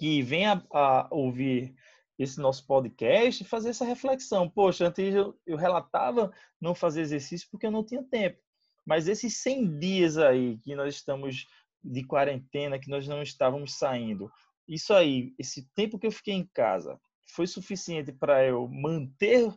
que 0.00 0.20
venha 0.20 0.66
a 0.72 1.06
ouvir 1.12 1.72
esse 2.18 2.40
nosso 2.40 2.66
podcast, 2.66 3.44
fazer 3.44 3.68
essa 3.68 3.84
reflexão. 3.84 4.50
Poxa, 4.50 4.88
antes 4.88 5.14
eu, 5.14 5.38
eu 5.46 5.56
relatava 5.56 6.32
não 6.60 6.74
fazer 6.74 7.02
exercício 7.02 7.46
porque 7.52 7.66
eu 7.66 7.70
não 7.70 7.86
tinha 7.86 8.02
tempo. 8.02 8.36
Mas 8.84 9.06
esses 9.06 9.40
100 9.42 9.78
dias 9.78 10.18
aí 10.18 10.58
que 10.58 10.74
nós 10.74 10.92
estamos 10.92 11.46
de 11.84 12.04
quarentena 12.04 12.80
que 12.80 12.90
nós 12.90 13.06
não 13.06 13.22
estávamos 13.22 13.78
saindo. 13.78 14.28
Isso 14.66 14.92
aí, 14.92 15.32
esse 15.38 15.68
tempo 15.72 16.00
que 16.00 16.06
eu 16.08 16.12
fiquei 16.12 16.34
em 16.34 16.50
casa, 16.52 16.98
foi 17.26 17.46
suficiente 17.46 18.12
para 18.12 18.44
eu 18.44 18.68
manter 18.68 19.52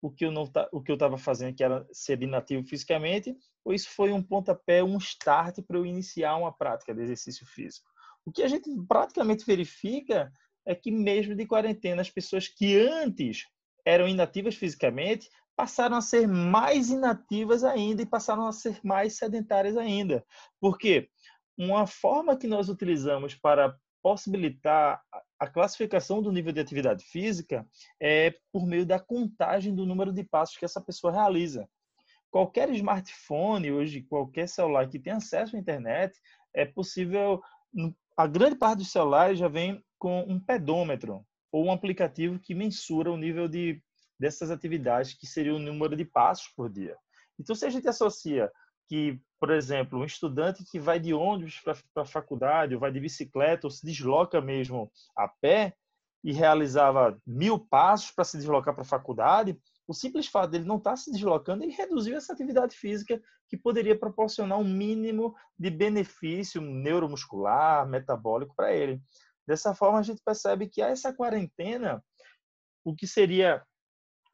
o 0.00 0.10
que 0.10 0.24
eu 0.24 0.32
não 0.32 0.50
o 0.72 0.82
que 0.82 0.90
eu 0.90 0.94
estava 0.94 1.16
fazendo, 1.16 1.54
que 1.54 1.62
era 1.62 1.86
ser 1.92 2.20
inativo 2.22 2.64
fisicamente, 2.64 3.36
ou 3.64 3.72
isso 3.72 3.88
foi 3.90 4.12
um 4.12 4.22
pontapé, 4.22 4.82
um 4.82 4.98
start 4.98 5.60
para 5.62 5.78
eu 5.78 5.86
iniciar 5.86 6.36
uma 6.36 6.52
prática 6.52 6.94
de 6.94 7.02
exercício 7.02 7.46
físico? 7.46 7.88
O 8.24 8.32
que 8.32 8.42
a 8.42 8.48
gente 8.48 8.68
praticamente 8.88 9.44
verifica 9.44 10.32
é 10.66 10.74
que 10.74 10.90
mesmo 10.90 11.34
de 11.34 11.46
quarentena, 11.46 12.02
as 12.02 12.10
pessoas 12.10 12.48
que 12.48 12.76
antes 12.78 13.46
eram 13.84 14.08
inativas 14.08 14.54
fisicamente 14.54 15.28
passaram 15.56 15.96
a 15.96 16.00
ser 16.00 16.26
mais 16.26 16.90
inativas 16.90 17.62
ainda 17.62 18.02
e 18.02 18.06
passaram 18.06 18.46
a 18.46 18.52
ser 18.52 18.80
mais 18.82 19.16
sedentárias 19.16 19.76
ainda. 19.76 20.24
Por 20.60 20.78
quê? 20.78 21.08
uma 21.56 21.86
forma 21.86 22.36
que 22.36 22.46
nós 22.46 22.68
utilizamos 22.68 23.34
para 23.34 23.76
possibilitar 24.02 25.00
a 25.38 25.46
classificação 25.46 26.20
do 26.20 26.32
nível 26.32 26.52
de 26.52 26.60
atividade 26.60 27.04
física 27.04 27.66
é 28.00 28.34
por 28.52 28.66
meio 28.66 28.84
da 28.84 28.98
contagem 28.98 29.74
do 29.74 29.86
número 29.86 30.12
de 30.12 30.24
passos 30.24 30.56
que 30.56 30.64
essa 30.64 30.80
pessoa 30.80 31.12
realiza. 31.12 31.68
Qualquer 32.30 32.70
smartphone, 32.70 33.70
hoje, 33.70 34.02
qualquer 34.02 34.48
celular 34.48 34.88
que 34.88 34.98
tenha 34.98 35.16
acesso 35.16 35.54
à 35.54 35.58
internet, 35.58 36.18
é 36.54 36.64
possível. 36.64 37.40
A 38.16 38.26
grande 38.26 38.56
parte 38.56 38.78
dos 38.78 38.90
celulares 38.90 39.38
já 39.38 39.48
vem 39.48 39.82
com 39.98 40.20
um 40.22 40.40
pedômetro 40.40 41.24
ou 41.50 41.66
um 41.66 41.72
aplicativo 41.72 42.38
que 42.38 42.54
mensura 42.54 43.12
o 43.12 43.16
nível 43.16 43.48
de, 43.48 43.82
dessas 44.18 44.50
atividades, 44.50 45.14
que 45.14 45.26
seria 45.26 45.54
o 45.54 45.58
número 45.58 45.94
de 45.94 46.04
passos 46.04 46.48
por 46.56 46.70
dia. 46.70 46.96
Então, 47.38 47.54
se 47.54 47.66
a 47.66 47.70
gente 47.70 47.88
associa 47.88 48.50
que, 48.88 49.20
por 49.40 49.50
exemplo, 49.50 49.98
um 49.98 50.04
estudante 50.04 50.64
que 50.64 50.78
vai 50.78 51.00
de 51.00 51.14
ônibus 51.14 51.60
para 51.60 52.02
a 52.02 52.04
faculdade, 52.04 52.74
ou 52.74 52.80
vai 52.80 52.92
de 52.92 53.00
bicicleta, 53.00 53.66
ou 53.66 53.70
se 53.70 53.84
desloca 53.84 54.40
mesmo 54.40 54.90
a 55.16 55.28
pé, 55.28 55.74
e 56.24 56.32
realizava 56.32 57.20
mil 57.26 57.58
passos 57.58 58.12
para 58.12 58.24
se 58.24 58.36
deslocar 58.36 58.74
para 58.74 58.82
a 58.82 58.86
faculdade, 58.86 59.58
o 59.86 59.94
simples 59.94 60.28
fato 60.28 60.50
dele 60.50 60.64
não 60.64 60.76
estar 60.76 60.90
tá 60.90 60.96
se 60.96 61.10
deslocando, 61.10 61.64
ele 61.64 61.72
reduziu 61.72 62.16
essa 62.16 62.32
atividade 62.32 62.76
física 62.76 63.20
que 63.48 63.56
poderia 63.56 63.98
proporcionar 63.98 64.58
um 64.58 64.64
mínimo 64.64 65.34
de 65.58 65.68
benefício 65.68 66.60
neuromuscular, 66.60 67.86
metabólico 67.88 68.54
para 68.54 68.72
ele. 68.72 69.02
Dessa 69.46 69.74
forma, 69.74 69.98
a 69.98 70.02
gente 70.02 70.22
percebe 70.24 70.68
que 70.68 70.80
essa 70.80 71.12
quarentena, 71.12 72.02
o 72.84 72.94
que 72.94 73.06
seria 73.06 73.62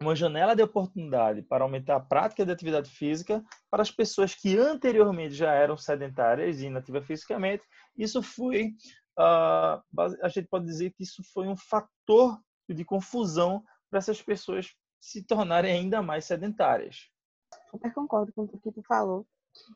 uma 0.01 0.15
janela 0.15 0.55
de 0.55 0.63
oportunidade 0.63 1.43
para 1.43 1.65
aumentar 1.65 1.97
a 1.97 2.01
prática 2.01 2.47
de 2.47 2.53
atividade 2.53 2.91
física 2.91 3.45
para 3.71 3.83
as 3.83 3.91
pessoas 3.91 4.35
que 4.35 4.57
anteriormente 4.57 5.35
já 5.35 5.53
eram 5.53 5.77
sedentárias 5.77 6.61
e 6.61 6.67
inativas 6.67 7.05
fisicamente. 7.05 7.65
Isso 7.97 8.23
foi, 8.23 8.75
uh, 9.19 9.83
a 10.23 10.29
gente 10.29 10.47
pode 10.49 10.67
dizer 10.67 10.93
que 10.93 11.03
isso 11.03 11.23
foi 11.33 11.49
um 11.49 11.57
fator 11.57 12.39
de 12.69 12.85
confusão 12.85 13.65
para 13.91 13.99
essas 13.99 14.23
pessoas 14.23 14.73
se 15.01 15.25
tornarem 15.25 15.73
ainda 15.73 16.01
mais 16.01 16.25
sedentárias. 16.25 17.09
Super 17.71 17.93
concordo 17.93 18.33
com 18.33 18.43
o 18.43 18.49
que 18.49 18.73
tu 18.73 18.83
falou. 18.83 19.27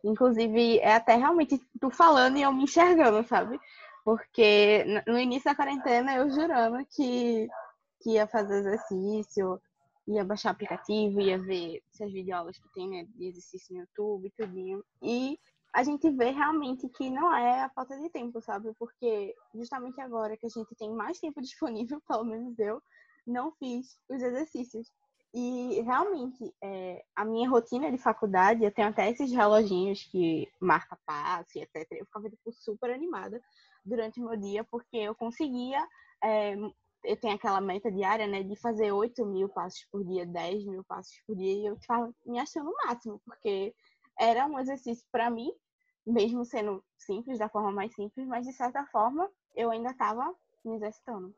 Inclusive, 0.05 0.79
é 0.79 0.95
até 0.95 1.17
realmente 1.17 1.61
tu 1.81 1.91
falando 1.91 2.37
e 2.37 2.43
eu 2.43 2.53
me 2.53 2.65
enxergando, 2.65 3.27
sabe? 3.27 3.59
Porque 4.05 4.85
no 5.07 5.19
início 5.19 5.51
da 5.51 5.55
quarentena 5.55 6.15
eu 6.17 6.31
jurando 6.31 6.85
que, 6.87 7.49
que 8.01 8.11
ia 8.11 8.27
fazer 8.27 8.59
exercício, 8.59 9.61
ia 10.07 10.25
baixar 10.25 10.51
aplicativo, 10.51 11.21
ia 11.21 11.39
ver 11.39 11.83
essas 11.93 12.13
videoaulas 12.13 12.59
que 12.59 12.73
tem, 12.73 12.89
né, 12.89 13.05
de 13.05 13.27
exercício 13.27 13.75
no 13.75 13.81
YouTube 13.81 14.33
tudinho. 14.37 14.85
E 15.03 15.39
a 15.73 15.83
gente 15.83 16.11
vê 16.11 16.31
realmente 16.31 16.89
que 16.89 17.09
não 17.09 17.35
é 17.35 17.63
a 17.63 17.71
falta 17.71 17.99
de 17.99 18.11
tempo, 18.11 18.41
sabe? 18.41 18.73
Porque 18.79 19.35
justamente 19.55 20.01
agora 20.01 20.37
que 20.37 20.47
a 20.47 20.51
gente 20.51 20.75
tem 20.77 20.91
mais 20.91 21.19
tempo 21.19 21.41
disponível, 21.43 22.01
pelo 22.07 22.25
menos 22.25 22.59
eu, 22.59 22.83
não 23.27 23.53
fiz 23.53 23.99
os 24.09 24.23
exercícios. 24.23 24.89
E 25.35 25.81
realmente, 25.81 26.53
é, 26.63 27.03
a 27.17 27.25
minha 27.25 27.49
rotina 27.49 27.91
de 27.91 27.97
faculdade, 27.97 28.63
eu 28.63 28.71
tenho 28.71 28.89
até 28.89 29.11
esses 29.11 29.33
reloginhos 29.33 30.03
que 30.05 30.47
marca 30.61 30.99
passo 31.07 31.57
e 31.57 31.63
etc. 31.63 31.87
Eu 31.93 32.05
ficava 32.05 32.29
tipo, 32.29 32.53
super 32.53 32.91
animada 32.91 33.41
durante 33.83 34.21
o 34.21 34.25
meu 34.29 34.37
dia, 34.37 34.63
porque 34.65 34.97
eu 34.99 35.15
conseguia 35.15 35.83
é, 36.23 36.55
eu 37.05 37.17
tenho 37.17 37.35
aquela 37.35 37.61
meta 37.61 37.91
diária, 37.91 38.27
né, 38.27 38.43
de 38.43 38.57
fazer 38.57 38.93
8 38.93 39.25
mil 39.27 39.49
passos 39.49 39.85
por 39.91 40.05
dia, 40.05 40.27
10 40.27 40.65
mil 40.67 40.85
passos 40.85 41.15
por 41.27 41.37
dia, 41.37 41.53
e 41.53 41.67
eu 41.67 41.75
estava 41.75 42.13
me 42.25 42.39
achando 42.39 42.71
o 42.71 42.87
máximo, 42.87 43.21
porque 43.25 43.75
era 44.19 44.47
um 44.47 44.59
exercício 44.59 45.05
para 45.11 45.31
mim, 45.31 45.53
mesmo 46.07 46.45
sendo 46.45 46.83
simples, 46.99 47.39
da 47.39 47.49
forma 47.49 47.73
mais 47.73 47.95
simples, 47.95 48.27
mas 48.27 48.47
de 48.47 48.53
certa 48.53 48.85
forma 48.87 49.29
eu 49.55 49.71
ainda 49.71 49.91
estava 49.91 50.35
me 50.65 50.75
exercitando. 50.77 51.35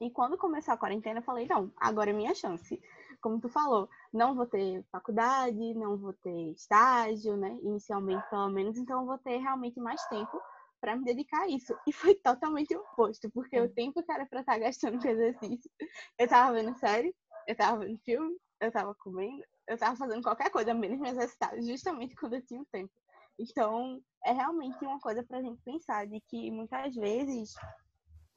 E 0.00 0.10
quando 0.10 0.36
começou 0.36 0.74
a 0.74 0.76
quarentena, 0.76 1.20
eu 1.20 1.24
falei, 1.24 1.46
não, 1.46 1.72
agora 1.76 2.10
é 2.10 2.12
minha 2.12 2.34
chance. 2.34 2.80
como 3.22 3.40
tu 3.40 3.48
falou, 3.48 3.88
não 4.12 4.34
vou 4.34 4.44
ter 4.44 4.84
faculdade, 4.90 5.74
não 5.74 5.96
vou 5.96 6.12
ter 6.12 6.52
estágio, 6.52 7.36
né? 7.36 7.56
Inicialmente, 7.62 8.28
pelo 8.28 8.50
menos, 8.50 8.76
então 8.76 9.06
vou 9.06 9.16
ter 9.16 9.38
realmente 9.38 9.80
mais 9.80 10.04
tempo 10.08 10.42
para 10.84 10.96
me 10.96 11.04
dedicar 11.04 11.44
a 11.44 11.48
isso. 11.48 11.74
E 11.86 11.92
foi 11.94 12.14
totalmente 12.14 12.76
o 12.76 12.80
oposto, 12.80 13.30
porque 13.30 13.58
o 13.58 13.70
tempo 13.70 14.02
que 14.02 14.12
era 14.12 14.26
para 14.26 14.40
estar 14.40 14.52
tá 14.52 14.58
gastando 14.58 15.00
com 15.00 15.08
exercício, 15.08 15.70
eu 16.18 16.28
tava 16.28 16.52
vendo 16.52 16.78
série, 16.78 17.16
eu 17.48 17.56
tava 17.56 17.78
vendo 17.78 17.98
filme, 18.00 18.36
eu 18.60 18.70
tava 18.70 18.94
comendo, 18.96 19.42
eu 19.66 19.78
tava 19.78 19.96
fazendo 19.96 20.22
qualquer 20.22 20.50
coisa, 20.50 20.74
menos 20.74 21.00
me 21.00 21.08
exercitar, 21.08 21.58
justamente 21.62 22.14
quando 22.14 22.34
eu 22.34 22.44
tinha 22.44 22.60
o 22.60 22.66
tempo. 22.66 22.92
Então, 23.38 23.98
é 24.26 24.32
realmente 24.32 24.76
uma 24.84 25.00
coisa 25.00 25.22
pra 25.22 25.40
gente 25.40 25.58
pensar, 25.62 26.06
de 26.06 26.20
que 26.28 26.50
muitas 26.50 26.94
vezes 26.94 27.54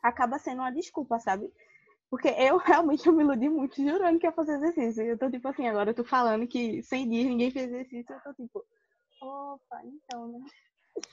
acaba 0.01 0.39
sendo 0.39 0.59
uma 0.59 0.71
desculpa, 0.71 1.19
sabe? 1.19 1.51
Porque 2.09 2.29
eu 2.29 2.55
realmente 2.63 3.05
eu 3.07 3.13
me 3.13 3.23
iludi 3.23 3.49
muito 3.49 3.75
jurando 3.75 4.19
que 4.19 4.25
ia 4.25 4.31
fazer 4.31 4.53
exercício. 4.53 5.03
Eu 5.03 5.17
tô 5.17 5.29
tipo 5.29 5.49
assim, 5.49 5.67
agora 5.67 5.89
eu 5.89 5.93
tô 5.93 6.05
falando 6.05 6.47
que 6.47 6.81
100 6.81 7.09
dias 7.09 7.25
ninguém 7.25 7.51
fez 7.51 7.67
exercício, 7.67 8.15
eu 8.15 8.21
tô 8.21 8.33
tipo, 8.33 8.65
opa, 9.21 9.81
então, 9.83 10.29
né? 10.29 10.39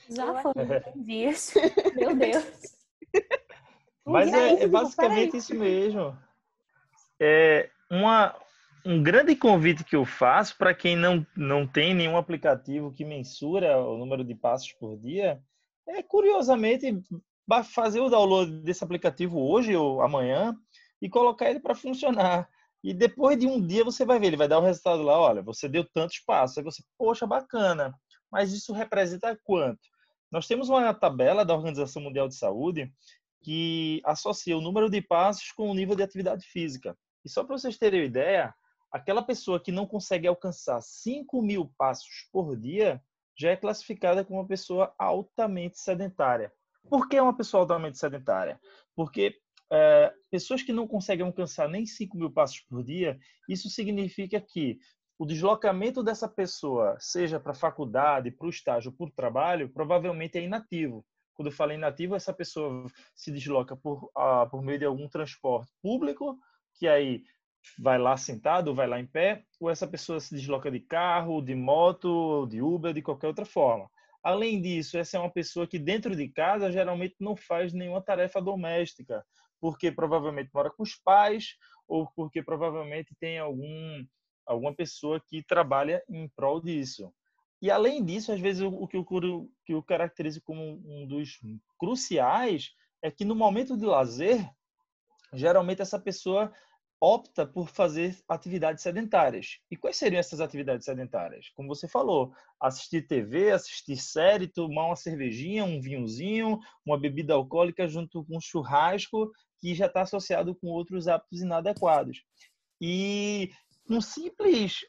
Já 0.09 0.41
foi 0.41 0.53
100 0.93 1.03
dias. 1.03 1.53
Meu 1.95 2.15
Deus. 2.15 2.75
Mas 4.05 4.33
é, 4.33 4.63
é 4.63 4.67
basicamente 4.67 5.37
isso 5.37 5.55
mesmo. 5.55 6.17
É 7.19 7.69
uma, 7.89 8.35
um 8.85 9.01
grande 9.01 9.35
convite 9.35 9.83
que 9.83 9.95
eu 9.95 10.05
faço 10.05 10.57
para 10.57 10.73
quem 10.73 10.95
não, 10.95 11.25
não 11.35 11.65
tem 11.65 11.93
nenhum 11.93 12.17
aplicativo 12.17 12.93
que 12.93 13.05
mensura 13.05 13.77
o 13.79 13.97
número 13.97 14.23
de 14.23 14.35
passos 14.35 14.71
por 14.73 14.97
dia 14.97 15.41
é, 15.87 16.01
curiosamente, 16.01 17.01
fazer 17.73 17.99
o 17.99 18.09
download 18.09 18.51
desse 18.61 18.83
aplicativo 18.83 19.39
hoje 19.39 19.75
ou 19.75 20.01
amanhã 20.01 20.55
e 21.01 21.09
colocar 21.09 21.49
ele 21.49 21.59
para 21.59 21.75
funcionar. 21.75 22.49
E 22.83 22.93
depois 22.93 23.37
de 23.37 23.47
um 23.47 23.65
dia 23.65 23.83
você 23.83 24.05
vai 24.05 24.19
ver, 24.19 24.27
ele 24.27 24.37
vai 24.37 24.47
dar 24.47 24.59
o 24.59 24.63
resultado 24.63 25.01
lá, 25.01 25.19
olha, 25.19 25.41
você 25.41 25.67
deu 25.67 25.83
tantos 25.83 26.19
passos. 26.19 26.57
Aí 26.57 26.63
você, 26.63 26.83
poxa, 26.97 27.25
bacana. 27.25 27.93
Mas 28.31 28.51
isso 28.51 28.73
representa 28.73 29.39
quanto? 29.43 29.81
Nós 30.31 30.47
temos 30.47 30.69
uma 30.69 30.93
tabela 30.93 31.45
da 31.45 31.55
Organização 31.55 32.01
Mundial 32.01 32.27
de 32.27 32.35
Saúde 32.35 32.91
que 33.41 34.01
associa 34.03 34.57
o 34.57 34.61
número 34.61 34.89
de 34.89 35.01
passos 35.01 35.51
com 35.51 35.69
o 35.69 35.73
nível 35.73 35.95
de 35.95 36.03
atividade 36.03 36.45
física. 36.47 36.97
E 37.23 37.29
só 37.29 37.43
para 37.43 37.57
vocês 37.57 37.77
terem 37.77 38.01
uma 38.01 38.05
ideia, 38.05 38.53
aquela 38.91 39.21
pessoa 39.21 39.59
que 39.59 39.71
não 39.71 39.85
consegue 39.85 40.27
alcançar 40.27 40.81
5 40.81 41.41
mil 41.41 41.71
passos 41.77 42.27
por 42.31 42.55
dia 42.57 43.01
já 43.37 43.51
é 43.51 43.55
classificada 43.55 44.23
como 44.23 44.39
uma 44.39 44.47
pessoa 44.47 44.93
altamente 44.97 45.79
sedentária. 45.79 46.51
Por 46.89 47.07
que 47.07 47.19
uma 47.19 47.35
pessoa 47.35 47.61
altamente 47.61 47.97
sedentária? 47.97 48.59
Porque 48.95 49.37
é, 49.71 50.13
pessoas 50.31 50.61
que 50.61 50.71
não 50.71 50.87
conseguem 50.87 51.25
alcançar 51.25 51.67
nem 51.67 51.85
5 51.85 52.17
mil 52.17 52.31
passos 52.31 52.61
por 52.61 52.83
dia, 52.83 53.19
isso 53.49 53.69
significa 53.69 54.39
que 54.39 54.79
o 55.17 55.25
deslocamento 55.25 56.03
dessa 56.03 56.27
pessoa, 56.27 56.97
seja 56.99 57.39
para 57.39 57.53
a 57.53 57.55
faculdade, 57.55 58.31
para 58.31 58.47
o 58.47 58.49
estágio, 58.49 58.91
para 58.91 59.05
o 59.05 59.11
trabalho, 59.11 59.69
provavelmente 59.69 60.37
é 60.37 60.41
inativo. 60.41 61.05
Quando 61.33 61.47
eu 61.47 61.53
falo 61.53 61.71
inativo, 61.71 62.15
essa 62.15 62.33
pessoa 62.33 62.85
se 63.15 63.31
desloca 63.31 63.75
por, 63.75 64.09
ah, 64.15 64.45
por 64.45 64.61
meio 64.61 64.79
de 64.79 64.85
algum 64.85 65.07
transporte 65.07 65.71
público, 65.81 66.37
que 66.77 66.87
aí 66.87 67.23
vai 67.79 67.97
lá 67.97 68.15
sentado, 68.15 68.75
vai 68.75 68.87
lá 68.87 68.99
em 68.99 69.07
pé, 69.07 69.43
ou 69.59 69.69
essa 69.69 69.87
pessoa 69.87 70.19
se 70.19 70.35
desloca 70.35 70.69
de 70.69 70.79
carro, 70.79 71.41
de 71.41 71.55
moto, 71.55 72.45
de 72.47 72.61
Uber, 72.61 72.93
de 72.93 73.01
qualquer 73.01 73.27
outra 73.27 73.45
forma. 73.45 73.89
Além 74.23 74.61
disso, 74.61 74.97
essa 74.97 75.17
é 75.17 75.19
uma 75.19 75.31
pessoa 75.31 75.67
que 75.67 75.79
dentro 75.79 76.15
de 76.15 76.27
casa 76.29 76.71
geralmente 76.71 77.15
não 77.19 77.35
faz 77.35 77.73
nenhuma 77.73 78.01
tarefa 78.01 78.41
doméstica, 78.41 79.23
porque 79.59 79.91
provavelmente 79.91 80.49
mora 80.53 80.69
com 80.69 80.83
os 80.83 80.95
pais 80.95 81.55
ou 81.87 82.09
porque 82.15 82.41
provavelmente 82.41 83.15
tem 83.19 83.39
algum 83.39 84.03
alguma 84.45 84.73
pessoa 84.73 85.21
que 85.27 85.43
trabalha 85.43 86.03
em 86.09 86.29
prol 86.29 86.61
disso. 86.61 87.13
E 87.61 87.71
além 87.71 88.03
disso, 88.03 88.31
às 88.31 88.39
vezes 88.39 88.61
o 88.61 88.87
que 88.87 88.97
eu, 88.97 89.05
que 89.65 89.73
eu 89.73 89.81
caracterizo 89.81 90.41
como 90.43 90.81
um 90.85 91.07
dos 91.07 91.39
cruciais 91.79 92.71
é 93.01 93.09
que 93.09 93.25
no 93.25 93.35
momento 93.35 93.77
de 93.77 93.85
lazer, 93.85 94.47
geralmente 95.33 95.81
essa 95.81 95.99
pessoa 95.99 96.51
opta 96.99 97.45
por 97.45 97.69
fazer 97.69 98.17
atividades 98.27 98.81
sedentárias. 98.81 99.59
E 99.69 99.75
quais 99.75 99.97
seriam 99.97 100.19
essas 100.19 100.39
atividades 100.39 100.85
sedentárias? 100.85 101.49
Como 101.55 101.67
você 101.67 101.87
falou, 101.87 102.33
assistir 102.59 103.05
TV, 103.05 103.51
assistir 103.51 103.97
série, 103.97 104.47
tomar 104.47 104.87
uma 104.87 104.95
cervejinha, 104.95 105.65
um 105.65 105.81
vinhozinho, 105.81 106.59
uma 106.85 106.99
bebida 106.99 107.33
alcoólica 107.33 107.87
junto 107.87 108.25
com 108.25 108.37
um 108.37 108.41
churrasco, 108.41 109.31
que 109.59 109.75
já 109.75 109.85
está 109.87 110.01
associado 110.01 110.55
com 110.55 110.67
outros 110.67 111.07
hábitos 111.07 111.41
inadequados. 111.41 112.23
E 112.81 113.51
um 113.89 114.01
simples 114.01 114.79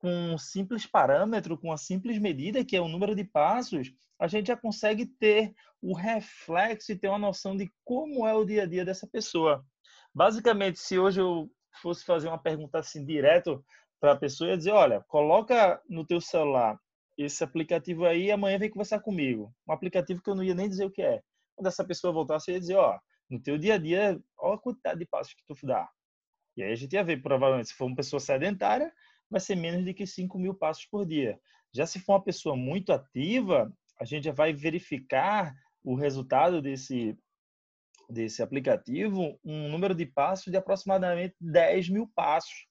com 0.00 0.32
um 0.32 0.38
simples 0.38 0.86
parâmetro, 0.86 1.58
com 1.58 1.68
uma 1.68 1.76
simples 1.76 2.18
medida, 2.18 2.64
que 2.64 2.74
é 2.74 2.80
o 2.80 2.88
número 2.88 3.14
de 3.14 3.22
passos, 3.22 3.92
a 4.18 4.26
gente 4.26 4.48
já 4.48 4.56
consegue 4.56 5.06
ter 5.06 5.54
o 5.80 5.94
reflexo 5.94 6.90
e 6.90 6.96
ter 6.96 7.08
uma 7.08 7.18
noção 7.18 7.56
de 7.56 7.70
como 7.84 8.26
é 8.26 8.34
o 8.34 8.44
dia 8.44 8.62
a 8.62 8.66
dia 8.66 8.84
dessa 8.84 9.06
pessoa. 9.06 9.64
Basicamente, 10.14 10.78
se 10.78 10.98
hoje 10.98 11.20
eu 11.20 11.50
fosse 11.82 12.04
fazer 12.04 12.28
uma 12.28 12.38
pergunta 12.38 12.78
assim 12.78 13.04
direto 13.04 13.64
para 14.00 14.12
a 14.12 14.16
pessoa, 14.16 14.50
ia 14.50 14.56
dizer, 14.56 14.72
olha, 14.72 15.04
coloca 15.06 15.80
no 15.88 16.04
teu 16.04 16.20
celular 16.20 16.78
esse 17.16 17.44
aplicativo 17.44 18.06
aí 18.06 18.26
e 18.26 18.32
amanhã 18.32 18.58
vem 18.58 18.70
conversar 18.70 19.00
comigo. 19.00 19.54
Um 19.68 19.72
aplicativo 19.72 20.22
que 20.22 20.30
eu 20.30 20.34
não 20.34 20.42
ia 20.42 20.54
nem 20.54 20.68
dizer 20.68 20.86
o 20.86 20.90
que 20.90 21.02
é. 21.02 21.20
Quando 21.54 21.66
essa 21.66 21.84
pessoa 21.84 22.12
voltasse, 22.12 22.50
eu 22.50 22.54
ia 22.54 22.60
dizer, 22.60 22.76
ó, 22.76 22.98
no 23.28 23.40
teu 23.40 23.58
dia 23.58 23.74
a 23.74 23.78
dia, 23.78 24.18
olha 24.38 24.54
a 24.54 24.58
quantidade 24.58 24.98
de 24.98 25.06
passos 25.06 25.34
que 25.34 25.44
tu 25.46 25.54
dá. 25.66 25.88
E 26.56 26.62
aí 26.62 26.72
a 26.72 26.76
gente 26.76 26.92
ia 26.92 27.04
ver, 27.04 27.22
provavelmente, 27.22 27.68
se 27.68 27.74
for 27.74 27.86
uma 27.86 27.96
pessoa 27.96 28.20
sedentária, 28.20 28.92
vai 29.30 29.40
ser 29.40 29.54
menos 29.54 29.84
de 29.84 29.94
que 29.94 30.06
5 30.06 30.38
mil 30.38 30.54
passos 30.54 30.84
por 30.86 31.06
dia. 31.06 31.38
Já 31.72 31.86
se 31.86 32.00
for 32.00 32.14
uma 32.14 32.24
pessoa 32.24 32.56
muito 32.56 32.92
ativa, 32.92 33.72
a 34.00 34.04
gente 34.04 34.24
já 34.24 34.32
vai 34.32 34.52
verificar 34.52 35.54
o 35.84 35.94
resultado 35.94 36.60
desse, 36.60 37.16
desse 38.08 38.42
aplicativo, 38.42 39.38
um 39.44 39.68
número 39.68 39.94
de 39.94 40.04
passos 40.04 40.50
de 40.50 40.56
aproximadamente 40.56 41.34
10 41.40 41.88
mil 41.88 42.10
passos. 42.14 42.66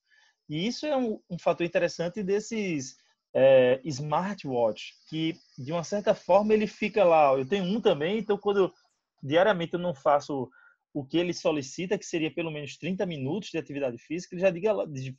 E 0.49 0.67
isso 0.67 0.85
é 0.85 0.97
um, 0.97 1.19
um 1.29 1.39
fator 1.39 1.65
interessante 1.65 2.21
desses 2.23 2.97
é, 3.33 3.79
smartwatch, 3.85 4.93
que 5.07 5.35
de 5.57 5.71
uma 5.71 5.83
certa 5.83 6.13
forma 6.13 6.53
ele 6.53 6.67
fica 6.67 7.03
lá. 7.03 7.33
Eu 7.33 7.47
tenho 7.47 7.63
um 7.63 7.79
também, 7.79 8.19
então 8.19 8.37
quando 8.37 8.73
diariamente 9.21 9.73
eu 9.73 9.79
não 9.79 9.93
faço 9.93 10.49
o 10.93 11.05
que 11.05 11.17
ele 11.17 11.33
solicita, 11.33 11.97
que 11.97 12.05
seria 12.05 12.33
pelo 12.33 12.51
menos 12.51 12.77
30 12.77 13.05
minutos 13.05 13.49
de 13.49 13.57
atividade 13.57 13.97
física, 13.97 14.35
ele 14.35 14.41
já, 14.41 14.49
diga, 14.49 14.73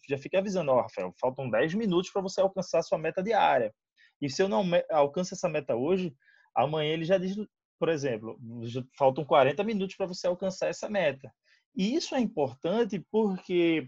já 0.08 0.18
fica 0.18 0.38
avisando, 0.38 0.72
ó, 0.72 0.78
oh, 0.78 0.82
Rafael, 0.82 1.14
faltam 1.20 1.48
10 1.48 1.74
minutos 1.74 2.10
para 2.10 2.22
você 2.22 2.40
alcançar 2.40 2.80
a 2.80 2.82
sua 2.82 2.98
meta 2.98 3.22
diária. 3.22 3.72
E 4.20 4.28
se 4.28 4.42
eu 4.42 4.48
não 4.48 4.64
alcanço 4.90 5.34
essa 5.34 5.48
meta 5.48 5.74
hoje, 5.74 6.12
amanhã 6.54 6.92
ele 6.92 7.04
já 7.04 7.18
diz, 7.18 7.36
por 7.78 7.88
exemplo, 7.88 8.38
faltam 8.98 9.24
40 9.24 9.62
minutos 9.64 9.96
para 9.96 10.06
você 10.06 10.26
alcançar 10.26 10.68
essa 10.68 10.88
meta. 10.88 11.32
E 11.74 11.94
isso 11.94 12.14
é 12.14 12.20
importante 12.20 13.04
porque, 13.10 13.86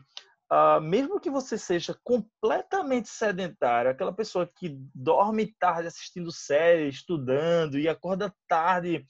uh, 0.51 0.81
mesmo 0.81 1.21
que 1.21 1.29
você 1.29 1.59
seja 1.59 1.99
completamente 2.05 3.09
sedentário, 3.09 3.91
aquela 3.91 4.13
pessoa 4.13 4.51
que 4.57 4.79
dorme 4.95 5.53
tarde 5.59 5.89
assistindo 5.89 6.31
série, 6.31 6.89
estudando 6.89 7.79
e 7.79 7.89
acorda 7.89 8.35
tarde 8.49 9.05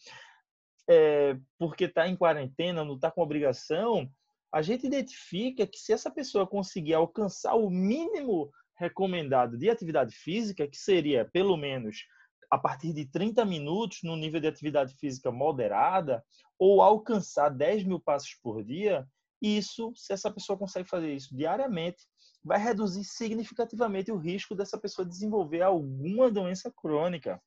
é, 0.88 1.37
porque 1.59 1.85
está 1.85 2.09
em 2.09 2.16
quarentena, 2.16 2.85
não 2.85 2.95
está 2.95 3.11
com 3.11 3.23
obrigação, 3.23 4.11
a 4.53 4.61
gente 4.61 4.87
identifica 4.87 5.66
que 5.66 5.79
se 5.79 5.92
essa 5.92 6.11
pessoa 6.11 6.47
conseguir 6.47 6.95
alcançar 6.95 7.55
o 7.55 7.71
mínimo 7.71 8.51
recomendado 8.77 9.57
de 9.57 9.71
atividade 9.71 10.14
física, 10.14 10.68
que 10.68 10.77
seria 10.77 11.25
pelo 11.33 11.57
menos 11.57 12.05
a 12.51 12.59
partir 12.59 12.92
de 12.92 13.07
30 13.07 13.45
minutos 13.47 14.01
no 14.03 14.14
nível 14.14 14.38
de 14.38 14.47
atividade 14.47 14.95
física 14.99 15.31
moderada, 15.31 16.23
ou 16.59 16.83
alcançar 16.83 17.49
10 17.49 17.85
mil 17.85 17.99
passos 17.99 18.37
por 18.42 18.62
dia, 18.62 19.07
isso, 19.40 19.92
se 19.97 20.12
essa 20.12 20.31
pessoa 20.31 20.59
consegue 20.59 20.88
fazer 20.88 21.14
isso 21.14 21.35
diariamente, 21.35 22.07
vai 22.45 22.59
reduzir 22.59 23.05
significativamente 23.05 24.12
o 24.12 24.18
risco 24.18 24.55
dessa 24.55 24.79
pessoa 24.79 25.09
desenvolver 25.09 25.62
alguma 25.62 26.31
doença 26.31 26.71
crônica. 26.71 27.42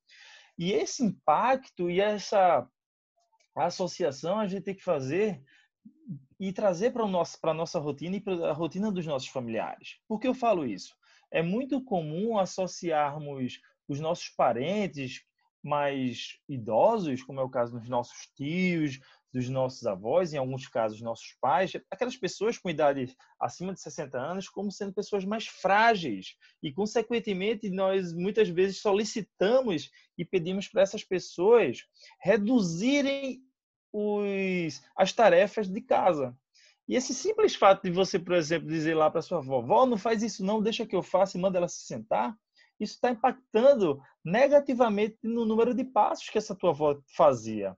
E 0.57 0.71
esse 0.71 1.03
impacto 1.03 1.89
e 1.89 2.01
essa 2.01 2.67
a 3.55 3.65
associação 3.65 4.39
a 4.39 4.47
gente 4.47 4.63
tem 4.63 4.75
que 4.75 4.83
fazer 4.83 5.41
e 6.39 6.51
trazer 6.51 6.91
para 6.91 7.03
a 7.03 7.53
nossa 7.53 7.79
rotina 7.79 8.17
e 8.17 8.21
para 8.21 8.49
a 8.49 8.53
rotina 8.53 8.91
dos 8.91 9.05
nossos 9.05 9.29
familiares. 9.29 9.97
Por 10.07 10.19
que 10.19 10.27
eu 10.27 10.33
falo 10.33 10.65
isso? 10.65 10.95
É 11.31 11.41
muito 11.41 11.83
comum 11.83 12.37
associarmos 12.37 13.59
os 13.87 13.99
nossos 13.99 14.29
parentes 14.29 15.23
mais 15.63 16.37
idosos, 16.47 17.23
como 17.23 17.39
é 17.39 17.43
o 17.43 17.49
caso 17.49 17.79
dos 17.79 17.89
nossos 17.89 18.27
tios, 18.35 18.99
dos 19.35 19.49
nossos 19.49 19.85
avós, 19.85 20.33
em 20.33 20.37
alguns 20.37 20.65
casos 20.65 21.01
nossos 21.01 21.35
pais, 21.41 21.73
aquelas 21.91 22.15
pessoas 22.15 22.57
com 22.57 22.69
idade 22.69 23.13
acima 23.37 23.73
de 23.73 23.81
60 23.81 24.17
anos 24.17 24.47
como 24.47 24.71
sendo 24.71 24.93
pessoas 24.93 25.25
mais 25.25 25.45
frágeis 25.45 26.37
e 26.63 26.71
consequentemente 26.71 27.69
nós 27.69 28.13
muitas 28.13 28.47
vezes 28.47 28.79
solicitamos 28.79 29.91
e 30.17 30.23
pedimos 30.23 30.69
para 30.69 30.83
essas 30.83 31.03
pessoas 31.03 31.85
reduzirem 32.21 33.41
os, 33.91 34.81
as 34.95 35.11
tarefas 35.11 35.67
de 35.67 35.81
casa. 35.81 36.33
E 36.87 36.95
esse 36.95 37.13
simples 37.13 37.55
fato 37.55 37.83
de 37.83 37.91
você, 37.91 38.17
por 38.17 38.35
exemplo, 38.35 38.69
dizer 38.69 38.95
lá 38.95 39.11
para 39.11 39.21
sua 39.21 39.39
avó, 39.39 39.59
vó, 39.59 39.85
não 39.85 39.97
faz 39.97 40.23
isso 40.23 40.45
não, 40.45 40.63
deixa 40.63 40.85
que 40.85 40.95
eu 40.95 41.03
faça 41.03 41.37
e 41.37 41.41
manda 41.41 41.57
ela 41.57 41.67
se 41.67 41.85
sentar, 41.85 42.33
isso 42.79 42.93
está 42.93 43.11
impactando 43.11 44.01
negativamente 44.23 45.17
no 45.21 45.43
número 45.43 45.73
de 45.73 45.83
passos 45.83 46.29
que 46.29 46.37
essa 46.37 46.55
tua 46.55 46.69
avó 46.69 46.97
fazia. 47.17 47.75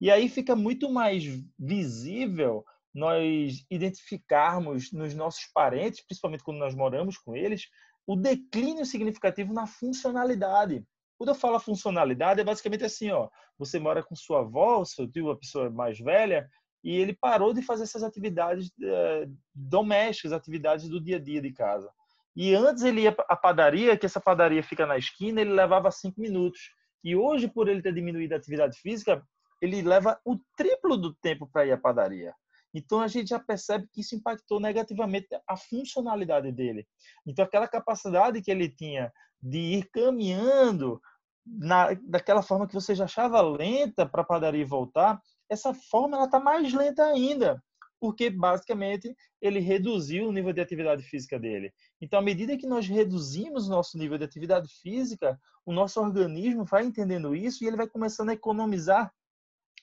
E 0.00 0.10
aí 0.10 0.28
fica 0.28 0.56
muito 0.56 0.90
mais 0.90 1.24
visível 1.58 2.64
nós 2.92 3.64
identificarmos 3.70 4.92
nos 4.92 5.14
nossos 5.14 5.46
parentes, 5.52 6.04
principalmente 6.04 6.42
quando 6.42 6.58
nós 6.58 6.74
moramos 6.74 7.18
com 7.18 7.36
eles, 7.36 7.68
o 8.06 8.16
declínio 8.16 8.84
significativo 8.84 9.52
na 9.52 9.66
funcionalidade. 9.66 10.84
Quando 11.16 11.28
eu 11.28 11.34
falo 11.34 11.60
funcionalidade, 11.60 12.40
é 12.40 12.44
basicamente 12.44 12.84
assim, 12.84 13.10
ó, 13.10 13.28
você 13.58 13.78
mora 13.78 14.02
com 14.02 14.16
sua 14.16 14.40
avó, 14.40 14.84
seu 14.84 15.06
tio, 15.06 15.26
uma 15.26 15.38
pessoa 15.38 15.70
mais 15.70 15.98
velha, 15.98 16.48
e 16.82 16.96
ele 16.96 17.12
parou 17.12 17.52
de 17.52 17.60
fazer 17.62 17.82
essas 17.82 18.02
atividades 18.02 18.72
é, 18.82 19.28
domésticas, 19.54 20.32
atividades 20.32 20.88
do 20.88 21.00
dia 21.00 21.16
a 21.16 21.20
dia 21.20 21.40
de 21.42 21.52
casa. 21.52 21.90
E 22.34 22.54
antes 22.54 22.82
ele 22.84 23.02
ia 23.02 23.14
à 23.28 23.36
padaria, 23.36 23.96
que 23.98 24.06
essa 24.06 24.20
padaria 24.20 24.62
fica 24.62 24.86
na 24.86 24.96
esquina, 24.96 25.40
ele 25.42 25.52
levava 25.52 25.90
cinco 25.90 26.20
minutos. 26.20 26.74
E 27.04 27.14
hoje, 27.14 27.48
por 27.48 27.68
ele 27.68 27.82
ter 27.82 27.92
diminuído 27.92 28.34
a 28.34 28.38
atividade 28.38 28.78
física, 28.78 29.22
ele 29.60 29.82
leva 29.82 30.20
o 30.24 30.38
triplo 30.56 30.96
do 30.96 31.14
tempo 31.14 31.46
para 31.46 31.66
ir 31.66 31.72
à 31.72 31.78
padaria. 31.78 32.34
Então 32.72 33.00
a 33.00 33.08
gente 33.08 33.30
já 33.30 33.38
percebe 33.38 33.88
que 33.92 34.00
isso 34.00 34.14
impactou 34.14 34.60
negativamente 34.60 35.28
a 35.46 35.56
funcionalidade 35.56 36.52
dele. 36.52 36.86
Então 37.26 37.44
aquela 37.44 37.66
capacidade 37.66 38.40
que 38.40 38.50
ele 38.50 38.68
tinha 38.68 39.12
de 39.42 39.58
ir 39.58 39.90
caminhando 39.90 41.00
na, 41.44 41.94
daquela 42.02 42.42
forma 42.42 42.66
que 42.66 42.74
você 42.74 42.94
já 42.94 43.04
achava 43.04 43.40
lenta 43.40 44.06
para 44.06 44.22
a 44.22 44.26
padaria 44.26 44.64
voltar, 44.64 45.20
essa 45.48 45.74
forma 45.74 46.16
ela 46.16 46.26
está 46.26 46.38
mais 46.38 46.72
lenta 46.72 47.04
ainda, 47.04 47.60
porque 47.98 48.30
basicamente 48.30 49.14
ele 49.40 49.58
reduziu 49.58 50.28
o 50.28 50.32
nível 50.32 50.52
de 50.52 50.60
atividade 50.60 51.02
física 51.02 51.38
dele. 51.38 51.72
Então, 52.00 52.18
à 52.18 52.22
medida 52.22 52.56
que 52.56 52.66
nós 52.66 52.86
reduzimos 52.86 53.66
o 53.66 53.70
nosso 53.70 53.98
nível 53.98 54.16
de 54.16 54.24
atividade 54.24 54.68
física, 54.80 55.38
o 55.66 55.72
nosso 55.72 56.00
organismo 56.00 56.64
vai 56.64 56.84
entendendo 56.84 57.34
isso 57.34 57.64
e 57.64 57.66
ele 57.66 57.76
vai 57.76 57.88
começando 57.88 58.30
a 58.30 58.34
economizar 58.34 59.12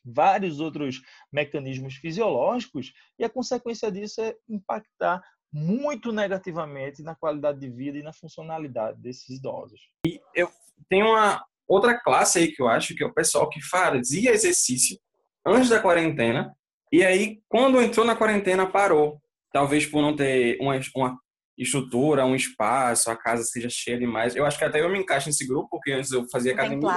vários 0.07 0.59
outros 0.59 1.01
mecanismos 1.31 1.95
fisiológicos, 1.95 2.93
e 3.19 3.23
a 3.23 3.29
consequência 3.29 3.91
disso 3.91 4.21
é 4.21 4.35
impactar 4.47 5.21
muito 5.51 6.11
negativamente 6.11 7.01
na 7.01 7.15
qualidade 7.15 7.59
de 7.59 7.69
vida 7.69 7.97
e 7.97 8.03
na 8.03 8.13
funcionalidade 8.13 9.01
desses 9.01 9.29
idosos. 9.29 9.79
E 10.05 10.19
eu 10.35 10.49
tenho 10.89 11.07
uma 11.07 11.43
outra 11.67 11.99
classe 11.99 12.39
aí 12.39 12.51
que 12.51 12.61
eu 12.61 12.67
acho 12.67 12.95
que 12.95 13.03
é 13.03 13.07
o 13.07 13.13
pessoal 13.13 13.49
que 13.49 13.61
fazia 13.61 14.31
exercício 14.31 14.97
antes 15.45 15.69
da 15.69 15.81
quarentena 15.81 16.53
e 16.91 17.03
aí 17.03 17.41
quando 17.49 17.81
entrou 17.81 18.05
na 18.05 18.15
quarentena 18.15 18.65
parou, 18.65 19.21
talvez 19.51 19.85
por 19.85 20.01
não 20.01 20.15
ter 20.15 20.57
uma, 20.61 20.79
uma 20.95 21.17
estrutura, 21.57 22.25
um 22.25 22.35
espaço, 22.35 23.09
a 23.09 23.15
casa 23.15 23.43
seja 23.43 23.69
cheia 23.69 23.97
demais. 23.97 24.35
Eu 24.35 24.45
acho 24.45 24.57
que 24.57 24.63
até 24.63 24.81
eu 24.81 24.89
me 24.89 24.99
encaixo 24.99 25.27
nesse 25.27 25.45
grupo 25.45 25.67
porque 25.69 25.91
antes 25.91 26.11
eu 26.11 26.27
fazia 26.29 26.53
academia. 26.53 26.89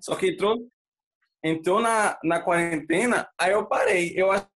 Só 0.00 0.14
que 0.14 0.28
entrou 0.28 0.56
entrou 1.44 1.80
na, 1.80 2.18
na 2.24 2.40
quarentena, 2.40 3.28
aí 3.38 3.52
eu 3.52 3.66
parei. 3.66 4.14
Eu 4.16 4.32
acho 4.32 4.48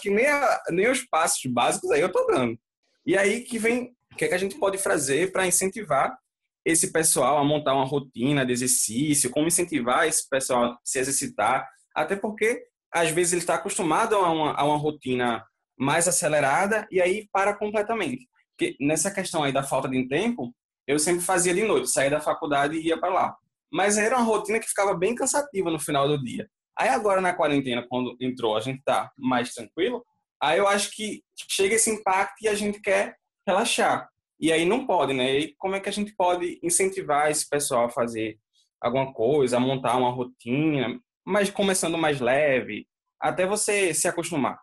que 0.00 0.08
nem, 0.08 0.26
a, 0.26 0.62
nem 0.70 0.88
os 0.88 1.04
passos 1.04 1.44
básicos 1.50 1.90
aí 1.90 2.00
eu 2.00 2.12
tô 2.12 2.24
dando. 2.26 2.56
E 3.04 3.18
aí 3.18 3.40
que 3.40 3.58
vem, 3.58 3.96
o 4.12 4.16
que, 4.16 4.24
é 4.24 4.28
que 4.28 4.34
a 4.34 4.38
gente 4.38 4.56
pode 4.56 4.78
fazer 4.78 5.32
para 5.32 5.46
incentivar 5.46 6.16
esse 6.64 6.92
pessoal 6.92 7.38
a 7.38 7.44
montar 7.44 7.74
uma 7.74 7.84
rotina 7.84 8.46
de 8.46 8.52
exercício, 8.52 9.30
como 9.30 9.48
incentivar 9.48 10.06
esse 10.06 10.28
pessoal 10.28 10.64
a 10.64 10.78
se 10.84 10.98
exercitar, 11.00 11.68
até 11.94 12.14
porque 12.14 12.62
às 12.92 13.10
vezes 13.10 13.32
ele 13.32 13.42
está 13.42 13.54
acostumado 13.54 14.14
a 14.14 14.30
uma, 14.30 14.52
a 14.52 14.64
uma 14.64 14.76
rotina 14.76 15.44
mais 15.76 16.06
acelerada 16.06 16.86
e 16.90 17.00
aí 17.00 17.28
para 17.32 17.54
completamente. 17.54 18.28
Porque 18.56 18.76
nessa 18.80 19.10
questão 19.10 19.42
aí 19.42 19.52
da 19.52 19.62
falta 19.62 19.88
de 19.88 20.06
tempo, 20.08 20.54
eu 20.86 20.98
sempre 20.98 21.22
fazia 21.22 21.54
de 21.54 21.64
noite, 21.64 21.90
saía 21.90 22.10
da 22.10 22.20
faculdade 22.20 22.76
e 22.76 22.88
ia 22.88 22.98
para 22.98 23.12
lá. 23.12 23.36
Mas 23.72 23.98
era 23.98 24.16
uma 24.16 24.24
rotina 24.24 24.58
que 24.58 24.68
ficava 24.68 24.94
bem 24.94 25.14
cansativa 25.14 25.70
no 25.70 25.78
final 25.78 26.08
do 26.08 26.22
dia. 26.22 26.48
Aí 26.78 26.88
agora 26.88 27.20
na 27.20 27.34
quarentena, 27.34 27.84
quando 27.88 28.16
entrou, 28.20 28.56
a 28.56 28.60
gente 28.60 28.82
tá 28.84 29.10
mais 29.18 29.52
tranquilo. 29.52 30.04
Aí 30.40 30.58
eu 30.58 30.68
acho 30.68 30.90
que 30.92 31.22
chega 31.50 31.74
esse 31.74 31.90
impacto 31.90 32.36
e 32.42 32.48
a 32.48 32.54
gente 32.54 32.80
quer 32.80 33.16
relaxar. 33.46 34.08
E 34.40 34.52
aí 34.52 34.64
não 34.64 34.86
pode, 34.86 35.12
né? 35.12 35.38
E 35.38 35.54
como 35.56 35.74
é 35.74 35.80
que 35.80 35.88
a 35.88 35.92
gente 35.92 36.14
pode 36.14 36.60
incentivar 36.62 37.30
esse 37.30 37.48
pessoal 37.48 37.86
a 37.86 37.90
fazer 37.90 38.38
alguma 38.80 39.12
coisa, 39.12 39.56
a 39.56 39.60
montar 39.60 39.96
uma 39.96 40.10
rotina, 40.12 41.00
mas 41.26 41.50
começando 41.50 41.98
mais 41.98 42.20
leve, 42.20 42.86
até 43.20 43.44
você 43.44 43.92
se 43.92 44.06
acostumar? 44.06 44.60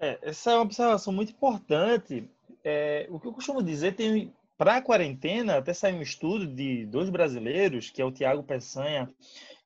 É, 0.00 0.18
essa 0.22 0.52
é 0.52 0.54
uma 0.54 0.62
observação 0.62 1.12
muito 1.12 1.32
importante. 1.32 2.26
É, 2.64 3.06
o 3.10 3.20
que 3.20 3.28
eu 3.28 3.32
costumo 3.32 3.62
dizer 3.62 3.94
tem 3.94 4.32
para 4.60 4.76
a 4.76 4.82
quarentena, 4.82 5.56
até 5.56 5.72
saiu 5.72 5.96
um 5.96 6.02
estudo 6.02 6.46
de 6.46 6.84
dois 6.84 7.08
brasileiros, 7.08 7.88
que 7.88 8.02
é 8.02 8.04
o 8.04 8.12
Tiago 8.12 8.42
Peçanha 8.42 9.10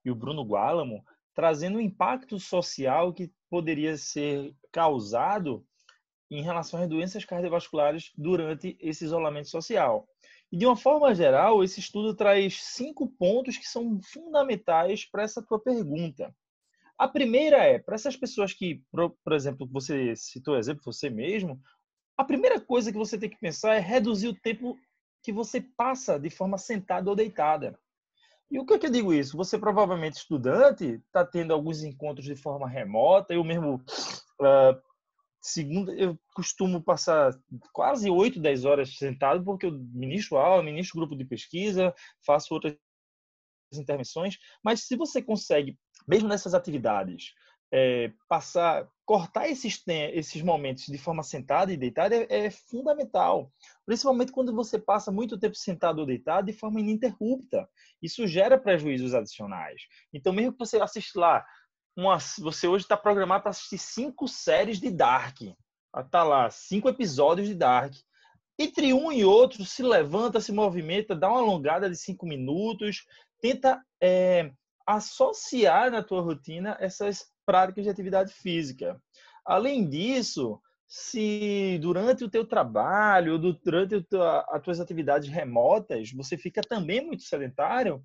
e 0.04 0.09
o 0.09 0.14
Bruno 0.14 0.44
Guálamo, 0.44 1.04
trazendo 1.35 1.78
o 1.78 1.80
impacto 1.80 2.38
social 2.38 3.12
que 3.12 3.28
poderia 3.50 3.96
ser 3.96 4.54
causado 4.70 5.66
em 6.30 6.42
relação 6.42 6.80
às 6.80 6.88
doenças 6.88 7.24
cardiovasculares 7.24 8.12
durante 8.16 8.76
esse 8.80 9.04
isolamento 9.04 9.48
social. 9.48 10.07
E 10.52 10.57
de 10.57 10.64
uma 10.64 10.76
forma 10.76 11.12
geral, 11.12 11.64
esse 11.64 11.80
estudo 11.80 12.14
traz 12.14 12.62
cinco 12.62 13.09
pontos 13.18 13.59
que 13.59 13.66
são 13.66 13.98
fundamentais 14.00 15.04
para 15.04 15.24
essa 15.24 15.42
tua 15.42 15.59
pergunta. 15.59 16.33
A 16.96 17.09
primeira 17.09 17.57
é, 17.57 17.80
para 17.80 17.96
essas 17.96 18.16
pessoas 18.16 18.52
que, 18.52 18.80
por 18.92 19.33
exemplo, 19.33 19.68
você 19.72 20.14
citou 20.14 20.57
exemplo, 20.57 20.85
você 20.85 21.11
mesmo, 21.11 21.61
a 22.16 22.24
primeira 22.24 22.61
coisa 22.61 22.92
que 22.92 22.98
você 22.98 23.18
tem 23.18 23.29
que 23.29 23.38
pensar 23.38 23.74
é 23.74 23.81
reduzir 23.81 24.29
o 24.29 24.40
tempo 24.40 24.79
que 25.22 25.33
você 25.33 25.61
passa 25.61 26.18
de 26.18 26.31
forma 26.31 26.59
sentada 26.59 27.09
ou 27.09 27.16
deitada. 27.16 27.79
E 28.50 28.59
o 28.59 28.66
que, 28.66 28.74
é 28.74 28.79
que 28.79 28.87
eu 28.87 28.90
digo 28.90 29.12
isso? 29.12 29.37
Você 29.37 29.59
provavelmente 29.59 30.18
estudante 30.18 31.03
está 31.07 31.24
tendo 31.24 31.53
alguns 31.53 31.83
encontros 31.83 32.27
de 32.27 32.37
forma 32.37 32.68
remota. 32.68 33.33
Eu 33.33 33.42
mesmo, 33.42 33.83
uh, 34.40 35.92
eu 35.96 36.18
costumo 36.35 36.83
passar 36.83 37.33
quase 37.72 38.11
8, 38.11 38.38
10 38.38 38.64
horas 38.64 38.96
sentado 38.96 39.42
porque 39.42 39.66
eu 39.66 39.72
ministro 39.72 40.37
aula, 40.37 40.62
ministro 40.62 40.98
grupo 40.98 41.16
de 41.16 41.24
pesquisa, 41.24 41.92
faço 42.24 42.55
outras 42.55 42.77
intervenções. 43.72 44.38
Mas 44.62 44.87
se 44.87 44.94
você 44.94 45.22
consegue, 45.22 45.77
mesmo 46.07 46.29
nessas 46.29 46.55
atividades, 46.55 47.33
é, 47.77 48.13
passar, 48.29 48.89
cortar 49.05 49.49
esses, 49.49 49.83
esses 49.89 50.41
momentos 50.43 50.87
de 50.87 50.97
forma 50.97 51.25
sentada 51.25 51.73
e 51.73 51.77
deitada 51.77 52.15
é, 52.15 52.47
é, 52.47 52.51
fundamental. 52.51 53.51
Principalmente 53.85 54.31
quando 54.31 54.55
você 54.55 54.79
passa 54.79 55.11
muito 55.11 55.37
tempo 55.37 55.57
sentado 55.57 55.99
ou 55.99 56.07
deitado 56.07 56.47
de 56.47 56.53
forma 56.53 56.79
ininterrupta. 56.79 57.69
Isso 58.01 58.29
gera 58.29 58.57
prejuízos 58.57 59.13
adicionais. 59.13 59.83
Então, 60.13 60.33
mesmo 60.33 60.53
que 60.53 60.59
você 60.61 60.81
assista 60.81 61.19
lá, 61.19 61.45
uma, 61.97 62.17
você 62.39 62.69
hoje 62.69 62.85
está 62.85 62.97
programado 62.97 63.43
para 63.43 63.51
assistir 63.51 63.79
cinco 63.79 64.29
séries 64.29 64.79
de 64.79 64.93
Dark. 64.93 65.41
Está 65.99 66.23
lá, 66.23 66.49
cinco 66.51 66.89
episódios 66.89 67.49
de 67.49 67.57
Dark. 67.57 67.93
Entre 68.57 68.95
um 68.95 69.11
e 69.11 69.25
outro, 69.25 69.65
se 69.65 69.83
levanta, 69.83 70.41
se 70.41 70.53
movimenta, 70.53 71.17
dá 71.17 71.29
uma 71.29 71.41
alongada 71.41 71.91
de 71.91 71.97
cinco 71.97 72.25
minutos, 72.25 73.05
tenta 73.41 73.83
é, 74.01 74.53
associar 74.87 75.91
na 75.91 76.05
tua 76.05 76.21
rotina 76.21 76.77
essas 76.79 77.34
práticas 77.44 77.85
de 77.85 77.90
atividade 77.90 78.33
física. 78.33 79.00
Além 79.44 79.88
disso, 79.88 80.61
se 80.87 81.78
durante 81.80 82.24
o 82.24 82.30
teu 82.30 82.46
trabalho, 82.46 83.38
durante 83.38 84.07
as 84.50 84.62
tuas 84.62 84.80
atividades 84.80 85.28
remotas, 85.28 86.12
você 86.12 86.37
fica 86.37 86.61
também 86.62 87.04
muito 87.04 87.22
sedentário, 87.22 88.02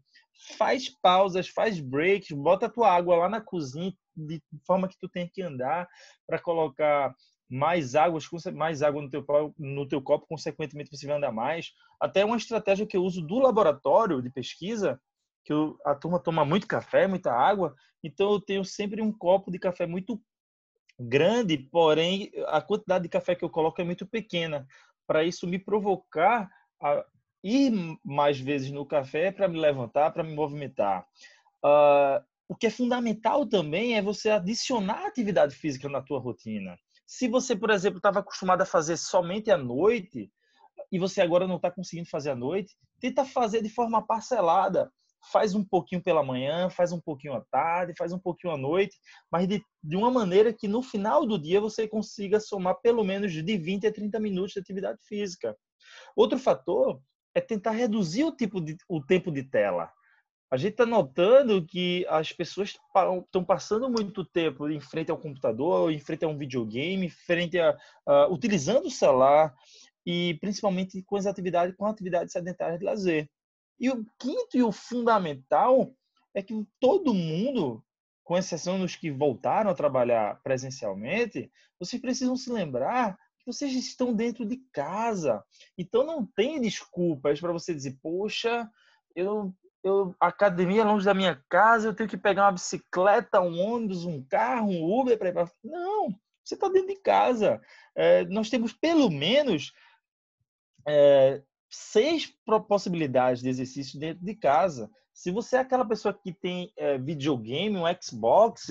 faz 0.57 0.89
pausas, 1.01 1.47
faz 1.47 1.79
breaks, 1.79 2.31
bota 2.31 2.65
a 2.65 2.69
tua 2.69 2.91
água 2.91 3.15
lá 3.15 3.29
na 3.29 3.41
cozinha 3.41 3.93
de 4.15 4.41
forma 4.65 4.87
que 4.87 4.97
tu 4.97 5.07
tem 5.07 5.27
que 5.27 5.41
andar 5.41 5.87
para 6.25 6.39
colocar 6.39 7.15
mais 7.49 7.95
água, 7.95 8.19
mais 8.53 8.81
água 8.81 9.01
no 9.01 9.09
teu, 9.09 9.25
no 9.57 9.87
teu 9.87 10.01
copo, 10.01 10.27
consequentemente 10.27 10.91
você 10.91 11.07
vai 11.07 11.17
andar 11.17 11.31
mais. 11.31 11.71
Até 11.99 12.23
uma 12.23 12.37
estratégia 12.37 12.85
que 12.85 12.95
eu 12.95 13.03
uso 13.03 13.21
do 13.21 13.39
laboratório 13.39 14.21
de 14.21 14.29
pesquisa 14.29 14.99
que 15.43 15.53
eu, 15.53 15.77
a 15.85 15.95
turma 15.95 16.19
toma 16.19 16.45
muito 16.45 16.67
café, 16.67 17.07
muita 17.07 17.31
água, 17.31 17.75
então 18.03 18.33
eu 18.33 18.41
tenho 18.41 18.63
sempre 18.63 19.01
um 19.01 19.11
copo 19.11 19.51
de 19.51 19.59
café 19.59 19.85
muito 19.85 20.21
grande, 20.99 21.57
porém 21.57 22.31
a 22.47 22.61
quantidade 22.61 23.03
de 23.03 23.09
café 23.09 23.35
que 23.35 23.43
eu 23.43 23.49
coloco 23.49 23.79
é 23.81 23.83
muito 23.83 24.05
pequena, 24.05 24.67
para 25.07 25.23
isso 25.23 25.47
me 25.47 25.57
provocar 25.57 26.49
a 26.81 27.05
ir 27.43 27.71
mais 28.03 28.39
vezes 28.39 28.69
no 28.69 28.85
café 28.85 29.31
para 29.31 29.47
me 29.47 29.59
levantar, 29.59 30.11
para 30.11 30.23
me 30.23 30.35
movimentar. 30.35 31.07
Uh, 31.63 32.23
o 32.47 32.55
que 32.55 32.67
é 32.67 32.69
fundamental 32.69 33.45
também 33.45 33.95
é 33.95 34.01
você 34.01 34.29
adicionar 34.29 35.05
atividade 35.05 35.55
física 35.55 35.87
na 35.87 36.01
tua 36.01 36.19
rotina. 36.19 36.77
Se 37.05 37.27
você, 37.27 37.55
por 37.55 37.69
exemplo, 37.69 37.97
estava 37.97 38.19
acostumado 38.19 38.61
a 38.61 38.65
fazer 38.65 38.97
somente 38.97 39.49
à 39.51 39.57
noite 39.57 40.31
e 40.91 40.99
você 40.99 41.21
agora 41.21 41.47
não 41.47 41.57
está 41.57 41.71
conseguindo 41.71 42.09
fazer 42.09 42.31
à 42.31 42.35
noite, 42.35 42.75
tenta 42.99 43.23
fazer 43.23 43.61
de 43.61 43.69
forma 43.69 44.05
parcelada 44.05 44.91
faz 45.31 45.53
um 45.53 45.63
pouquinho 45.63 46.01
pela 46.01 46.23
manhã, 46.23 46.69
faz 46.69 46.91
um 46.91 46.99
pouquinho 46.99 47.33
à 47.33 47.41
tarde, 47.51 47.93
faz 47.97 48.11
um 48.13 48.19
pouquinho 48.19 48.53
à 48.53 48.57
noite, 48.57 48.97
mas 49.31 49.47
de, 49.47 49.63
de 49.83 49.95
uma 49.95 50.09
maneira 50.09 50.53
que 50.53 50.67
no 50.67 50.81
final 50.81 51.25
do 51.25 51.37
dia 51.37 51.59
você 51.59 51.87
consiga 51.87 52.39
somar 52.39 52.75
pelo 52.81 53.03
menos 53.03 53.31
de 53.31 53.57
20 53.57 53.87
a 53.87 53.91
30 53.91 54.19
minutos 54.19 54.53
de 54.53 54.59
atividade 54.59 54.99
física. 55.07 55.55
Outro 56.15 56.37
fator 56.37 57.01
é 57.33 57.41
tentar 57.41 57.71
reduzir 57.71 58.23
o, 58.23 58.35
tipo 58.35 58.59
de, 58.61 58.77
o 58.87 59.01
tempo 59.01 59.31
de 59.31 59.43
tela. 59.43 59.91
A 60.51 60.57
gente 60.57 60.71
está 60.71 60.85
notando 60.85 61.63
que 61.63 62.05
as 62.09 62.33
pessoas 62.33 62.69
estão 62.69 63.45
passando 63.45 63.87
muito 63.87 64.25
tempo 64.25 64.67
em 64.67 64.79
frente 64.79 65.11
ao 65.11 65.17
computador, 65.17 65.91
em 65.91 65.99
frente 65.99 66.25
a 66.25 66.27
um 66.27 66.37
videogame, 66.37 67.05
em 67.05 67.09
frente 67.09 67.59
a, 67.59 67.77
utilizando 68.29 68.87
o 68.87 68.91
celular 68.91 69.53
e 70.03 70.39
principalmente 70.41 71.03
com 71.03 71.17
as 71.17 71.27
atividades, 71.27 71.75
com 71.75 71.85
atividades 71.85 72.33
sedentárias 72.33 72.79
de 72.79 72.85
lazer. 72.85 73.29
E 73.79 73.89
o 73.89 74.05
quinto 74.19 74.57
e 74.57 74.63
o 74.63 74.71
fundamental 74.71 75.93
é 76.33 76.41
que 76.41 76.53
todo 76.79 77.13
mundo, 77.13 77.83
com 78.23 78.37
exceção 78.37 78.79
dos 78.79 78.95
que 78.95 79.09
voltaram 79.09 79.71
a 79.71 79.75
trabalhar 79.75 80.41
presencialmente, 80.43 81.51
vocês 81.79 82.01
precisam 82.01 82.35
se 82.35 82.51
lembrar 82.51 83.17
que 83.39 83.45
vocês 83.45 83.73
estão 83.73 84.13
dentro 84.13 84.45
de 84.45 84.57
casa. 84.71 85.43
Então 85.77 86.03
não 86.05 86.25
tem 86.25 86.59
desculpas 86.59 87.39
para 87.39 87.53
você 87.53 87.73
dizer, 87.73 87.97
poxa, 88.01 88.69
eu 89.15 89.53
eu, 89.83 90.13
a 90.19 90.27
academia 90.27 90.81
é 90.81 90.83
longe 90.85 91.05
da 91.05 91.13
minha 91.13 91.41
casa, 91.49 91.87
eu 91.87 91.93
tenho 91.93 92.09
que 92.09 92.17
pegar 92.17 92.45
uma 92.45 92.51
bicicleta, 92.53 93.41
um 93.41 93.59
ônibus, 93.59 94.05
um 94.05 94.21
carro, 94.23 94.69
um 94.69 94.99
Uber 94.99 95.17
para 95.17 95.29
ir 95.29 95.33
para. 95.33 95.49
Não, 95.63 96.09
você 96.43 96.55
está 96.55 96.67
dentro 96.67 96.87
de 96.89 96.99
casa. 96.99 97.61
É, 97.95 98.25
nós 98.25 98.49
temos 98.49 98.73
pelo 98.73 99.09
menos 99.09 99.71
é, 100.87 101.41
seis 101.69 102.33
possibilidades 102.67 103.41
de 103.41 103.49
exercício 103.49 103.99
dentro 103.99 104.23
de 104.23 104.35
casa. 104.35 104.89
Se 105.13 105.31
você 105.31 105.57
é 105.57 105.59
aquela 105.59 105.85
pessoa 105.85 106.13
que 106.13 106.33
tem 106.33 106.71
é, 106.77 106.97
videogame, 106.97 107.77
um 107.77 107.83
Xbox, 108.01 108.67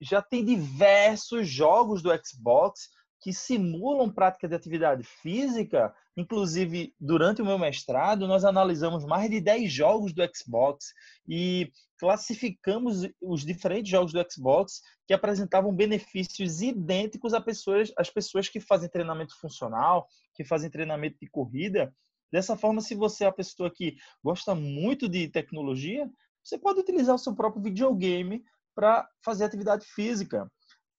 já 0.00 0.22
tem 0.22 0.44
diversos 0.44 1.48
jogos 1.48 2.02
do 2.02 2.10
Xbox 2.24 2.88
que 3.20 3.32
simulam 3.32 4.10
prática 4.10 4.48
de 4.48 4.54
atividade 4.54 5.02
física. 5.02 5.94
Inclusive, 6.16 6.94
durante 6.98 7.42
o 7.42 7.44
meu 7.44 7.58
mestrado, 7.58 8.26
nós 8.26 8.44
analisamos 8.44 9.04
mais 9.04 9.30
de 9.30 9.40
10 9.40 9.72
jogos 9.72 10.12
do 10.12 10.22
Xbox 10.34 10.92
e 11.28 11.70
classificamos 11.98 13.08
os 13.20 13.44
diferentes 13.44 13.90
jogos 13.90 14.12
do 14.12 14.24
Xbox 14.30 14.80
que 15.06 15.14
apresentavam 15.14 15.74
benefícios 15.74 16.60
idênticos 16.60 17.34
a 17.34 17.40
pessoas, 17.40 17.92
às 17.96 18.10
pessoas 18.10 18.48
que 18.48 18.60
fazem 18.60 18.88
treinamento 18.88 19.38
funcional, 19.40 20.06
que 20.34 20.44
fazem 20.44 20.70
treinamento 20.70 21.16
de 21.20 21.28
corrida. 21.28 21.92
Dessa 22.32 22.56
forma, 22.56 22.80
se 22.80 22.94
você 22.94 23.24
é 23.24 23.28
a 23.28 23.32
pessoa 23.32 23.70
que 23.74 23.96
gosta 24.22 24.54
muito 24.54 25.08
de 25.08 25.28
tecnologia, 25.28 26.10
você 26.42 26.58
pode 26.58 26.80
utilizar 26.80 27.14
o 27.14 27.18
seu 27.18 27.34
próprio 27.34 27.62
videogame 27.62 28.42
para 28.74 29.08
fazer 29.24 29.44
atividade 29.44 29.86
física. 29.86 30.50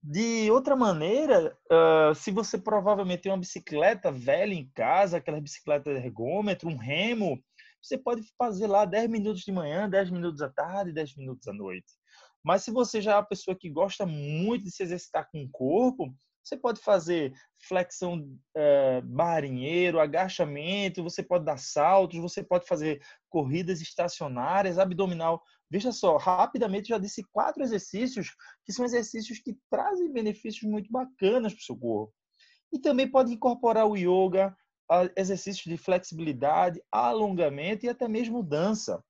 De 0.02 0.50
outra 0.50 0.76
maneira, 0.76 1.58
uh, 1.72 2.15
se 2.15 2.32
você 2.32 2.58
provavelmente 2.58 3.24
tem 3.24 3.32
uma 3.32 3.38
bicicleta 3.38 4.12
velha 4.12 4.54
em 4.54 4.70
casa, 4.74 5.18
aquela 5.18 5.42
bicicleta 5.42 5.89
ergômetro, 5.89 6.70
um 6.70 6.78
remo, 6.78 7.42
você 7.82 7.98
pode 7.98 8.22
fazer 8.38 8.68
lá 8.68 8.86
10 8.86 9.10
minutos 9.10 9.42
de 9.42 9.52
manhã, 9.52 9.89
10 9.89 10.10
minutos 10.12 10.42
à 10.42 10.50
tarde, 10.50 10.94
10 10.94 11.18
minutos 11.18 11.48
à 11.48 11.54
noite. 11.54 11.94
Mas 12.44 12.63
se 12.63 12.72
você 12.72 13.02
já 13.02 13.13
é 13.13 13.15
uma 13.15 13.26
pessoa 13.26 13.58
que 13.58 13.70
gosta 13.70 14.06
muito 14.06 14.65
de 14.65 14.72
se 14.72 14.84
exercitar 14.84 15.28
com 15.32 15.44
o 15.44 15.50
corpo, 15.50 16.13
você 16.43 16.58
pode 16.58 16.80
fazer 16.80 17.34
flexão 17.67 18.28
é, 18.56 19.02
marinheiro, 19.02 19.99
agachamento, 19.99 21.04
você 21.04 21.21
pode 21.21 21.45
dar 21.45 21.58
saltos, 21.58 22.19
você 22.19 22.43
pode 22.43 22.65
fazer 22.65 23.02
corridas 23.30 23.82
estacionárias, 23.82 24.80
abdominal. 24.80 25.41
Veja 25.69 25.91
só, 25.91 26.17
rapidamente 26.17 26.89
já 26.89 26.97
disse 26.97 27.23
quatro 27.32 27.63
exercícios 27.63 28.36
que 28.65 28.73
são 28.73 28.86
exercícios 28.86 29.39
que 29.39 29.58
trazem 29.69 30.12
benefícios 30.12 30.63
muito 30.63 30.91
bacanas 30.91 31.54
para 31.54 31.62
o 31.62 31.63
seu 31.63 31.78
corpo. 31.78 32.13
E 32.71 32.80
também 32.80 33.10
pode 33.10 33.34
incorporar 33.34 33.86
o 33.88 33.95
yoga, 33.95 34.56
exercícios 35.15 35.65
de 35.65 35.78
flexibilidade, 35.78 36.82
alongamento 36.91 37.86
e 37.86 37.89
até 37.89 38.08
mesmo 38.08 38.41
dança. 38.41 39.04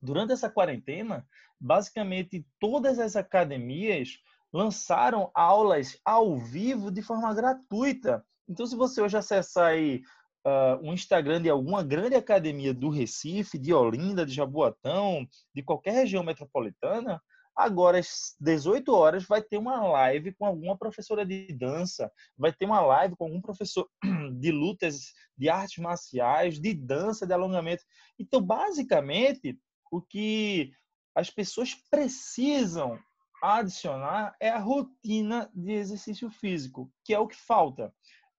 Durante 0.00 0.32
essa 0.32 0.48
quarentena, 0.48 1.26
basicamente 1.60 2.46
todas 2.58 2.98
as 2.98 3.16
academias 3.16 4.18
lançaram 4.52 5.30
aulas 5.34 5.98
ao 6.04 6.38
vivo 6.38 6.90
de 6.90 7.02
forma 7.02 7.32
gratuita. 7.34 8.24
Então, 8.48 8.66
se 8.66 8.74
você 8.74 9.00
hoje 9.00 9.16
acessar 9.16 9.68
aí 9.68 10.02
uh, 10.46 10.80
um 10.82 10.92
Instagram 10.92 11.40
de 11.42 11.48
alguma 11.48 11.82
grande 11.82 12.16
academia 12.16 12.74
do 12.74 12.88
Recife, 12.88 13.58
de 13.58 13.72
Olinda, 13.72 14.26
de 14.26 14.34
Jaboatão, 14.34 15.26
de 15.54 15.62
qualquer 15.62 15.92
região 15.92 16.24
metropolitana, 16.24 17.20
agora 17.54 17.98
às 17.98 18.34
18 18.40 18.92
horas 18.92 19.24
vai 19.24 19.42
ter 19.42 19.58
uma 19.58 19.86
live 19.86 20.34
com 20.34 20.46
alguma 20.46 20.76
professora 20.76 21.24
de 21.24 21.52
dança, 21.52 22.10
vai 22.36 22.52
ter 22.52 22.64
uma 22.64 22.80
live 22.80 23.16
com 23.16 23.24
algum 23.24 23.40
professor 23.40 23.88
de 24.40 24.50
lutas, 24.50 25.12
de 25.36 25.48
artes 25.48 25.78
marciais, 25.78 26.58
de 26.58 26.74
dança, 26.74 27.26
de 27.26 27.32
alongamento. 27.32 27.84
Então, 28.18 28.40
basicamente, 28.40 29.58
o 29.92 30.00
que 30.00 30.72
as 31.14 31.28
pessoas 31.28 31.74
precisam 31.90 32.98
adicionar 33.42 34.34
é 34.40 34.50
a 34.50 34.58
rotina 34.58 35.50
de 35.54 35.72
exercício 35.72 36.30
físico, 36.30 36.90
que 37.04 37.14
é 37.14 37.18
o 37.18 37.28
que 37.28 37.36
falta. 37.36 37.92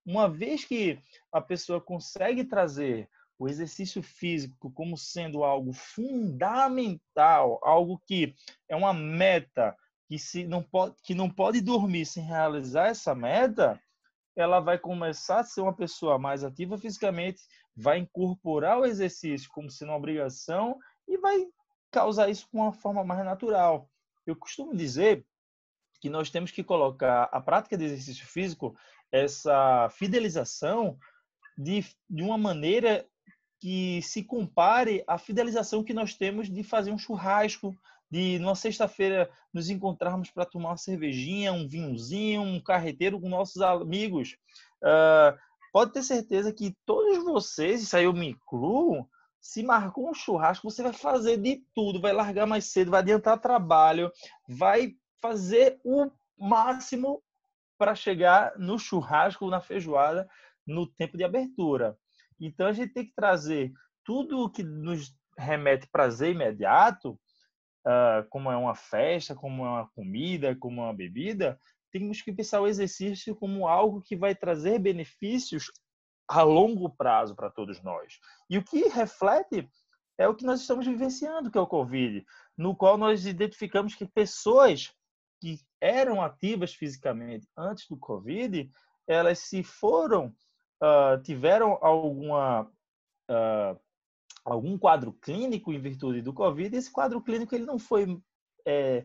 Uma 0.04 0.28
vez 0.28 0.64
que 0.64 0.98
a 1.32 1.40
pessoa 1.40 1.80
consegue 1.80 2.44
trazer 2.44 3.08
o 3.38 3.48
exercício 3.48 4.02
físico 4.02 4.70
como 4.72 4.96
sendo 4.96 5.42
algo 5.42 5.72
fundamental, 5.72 7.58
algo 7.62 8.00
que 8.06 8.34
é 8.68 8.76
uma 8.76 8.92
meta 8.92 9.76
que 10.06 10.18
se 10.18 10.44
não 10.44 10.62
pode 10.62 10.94
que 11.02 11.14
não 11.14 11.30
pode 11.30 11.60
dormir 11.60 12.06
sem 12.06 12.22
realizar 12.22 12.88
essa 12.88 13.14
meta, 13.14 13.80
ela 14.36 14.60
vai 14.60 14.78
começar 14.78 15.40
a 15.40 15.44
ser 15.44 15.60
uma 15.60 15.74
pessoa 15.74 16.18
mais 16.18 16.44
ativa 16.44 16.78
fisicamente, 16.78 17.42
vai 17.74 17.98
incorporar 17.98 18.78
o 18.78 18.86
exercício 18.86 19.50
como 19.52 19.70
sendo 19.70 19.88
uma 19.88 19.98
obrigação 19.98 20.78
e 21.08 21.18
vai 21.18 21.46
causar 21.90 22.28
isso 22.28 22.48
com 22.50 22.58
uma 22.58 22.72
forma 22.72 23.04
mais 23.04 23.24
natural. 23.24 23.88
Eu 24.26 24.36
costumo 24.36 24.76
dizer 24.76 25.24
que 26.00 26.10
nós 26.10 26.30
temos 26.30 26.50
que 26.50 26.64
colocar 26.64 27.24
a 27.24 27.40
prática 27.40 27.76
de 27.76 27.84
exercício 27.84 28.26
físico, 28.26 28.76
essa 29.10 29.88
fidelização, 29.90 30.98
de, 31.56 31.84
de 32.08 32.22
uma 32.22 32.38
maneira 32.38 33.06
que 33.60 34.02
se 34.02 34.24
compare 34.24 35.04
à 35.06 35.16
fidelização 35.16 35.84
que 35.84 35.94
nós 35.94 36.14
temos 36.14 36.50
de 36.50 36.64
fazer 36.64 36.90
um 36.90 36.98
churrasco, 36.98 37.76
de 38.10 38.38
numa 38.40 38.56
sexta-feira 38.56 39.30
nos 39.54 39.70
encontrarmos 39.70 40.30
para 40.30 40.44
tomar 40.44 40.70
uma 40.70 40.76
cervejinha, 40.76 41.52
um 41.52 41.68
vinhozinho, 41.68 42.42
um 42.42 42.60
carreteiro 42.60 43.20
com 43.20 43.28
nossos 43.28 43.62
amigos. 43.62 44.36
Uh, 44.82 45.38
pode 45.72 45.92
ter 45.92 46.02
certeza 46.02 46.52
que 46.52 46.76
todos 46.84 47.24
vocês, 47.24 47.82
isso 47.82 47.96
aí 47.96 48.04
eu 48.04 48.12
me 48.12 48.30
incluo, 48.30 49.08
se 49.42 49.60
marcou 49.64 50.08
um 50.08 50.14
churrasco, 50.14 50.70
você 50.70 50.84
vai 50.84 50.92
fazer 50.92 51.36
de 51.36 51.64
tudo, 51.74 52.00
vai 52.00 52.12
largar 52.12 52.46
mais 52.46 52.66
cedo, 52.66 52.92
vai 52.92 53.00
adiantar 53.00 53.40
trabalho, 53.40 54.10
vai 54.48 54.94
fazer 55.20 55.80
o 55.84 56.08
máximo 56.38 57.20
para 57.76 57.96
chegar 57.96 58.56
no 58.56 58.78
churrasco, 58.78 59.50
na 59.50 59.60
feijoada, 59.60 60.30
no 60.64 60.86
tempo 60.86 61.16
de 61.16 61.24
abertura. 61.24 61.98
Então 62.40 62.68
a 62.68 62.72
gente 62.72 62.92
tem 62.92 63.04
que 63.04 63.14
trazer 63.14 63.72
tudo 64.04 64.44
o 64.44 64.50
que 64.50 64.62
nos 64.62 65.12
remete 65.36 65.88
prazer 65.88 66.30
imediato, 66.30 67.18
uh, 67.84 68.24
como 68.30 68.50
é 68.50 68.56
uma 68.56 68.76
festa, 68.76 69.34
como 69.34 69.66
é 69.66 69.68
uma 69.68 69.88
comida, 69.88 70.54
como 70.54 70.82
é 70.82 70.84
uma 70.84 70.94
bebida, 70.94 71.58
temos 71.90 72.22
que 72.22 72.32
pensar 72.32 72.60
o 72.60 72.68
exercício 72.68 73.34
como 73.34 73.66
algo 73.66 74.00
que 74.00 74.16
vai 74.16 74.36
trazer 74.36 74.78
benefícios 74.78 75.70
a 76.32 76.42
longo 76.42 76.88
prazo 76.88 77.34
para 77.34 77.50
todos 77.50 77.82
nós. 77.82 78.18
E 78.48 78.56
o 78.56 78.64
que 78.64 78.88
reflete 78.88 79.68
é 80.16 80.26
o 80.26 80.34
que 80.34 80.44
nós 80.44 80.60
estamos 80.62 80.86
vivenciando, 80.86 81.50
que 81.50 81.58
é 81.58 81.60
o 81.60 81.66
Covid, 81.66 82.24
no 82.56 82.74
qual 82.74 82.96
nós 82.96 83.26
identificamos 83.26 83.94
que 83.94 84.06
pessoas 84.06 84.94
que 85.40 85.60
eram 85.80 86.22
ativas 86.22 86.74
fisicamente 86.74 87.46
antes 87.56 87.86
do 87.86 87.98
Covid, 87.98 88.70
elas 89.06 89.40
se 89.40 89.62
foram, 89.62 90.34
uh, 90.80 91.20
tiveram 91.22 91.78
alguma 91.82 92.62
uh, 92.62 93.80
algum 94.44 94.78
quadro 94.78 95.12
clínico 95.12 95.72
em 95.72 95.78
virtude 95.78 96.22
do 96.22 96.32
Covid, 96.32 96.74
esse 96.74 96.90
quadro 96.90 97.20
clínico 97.20 97.54
ele 97.54 97.64
não 97.64 97.78
foi 97.78 98.20
é, 98.66 99.04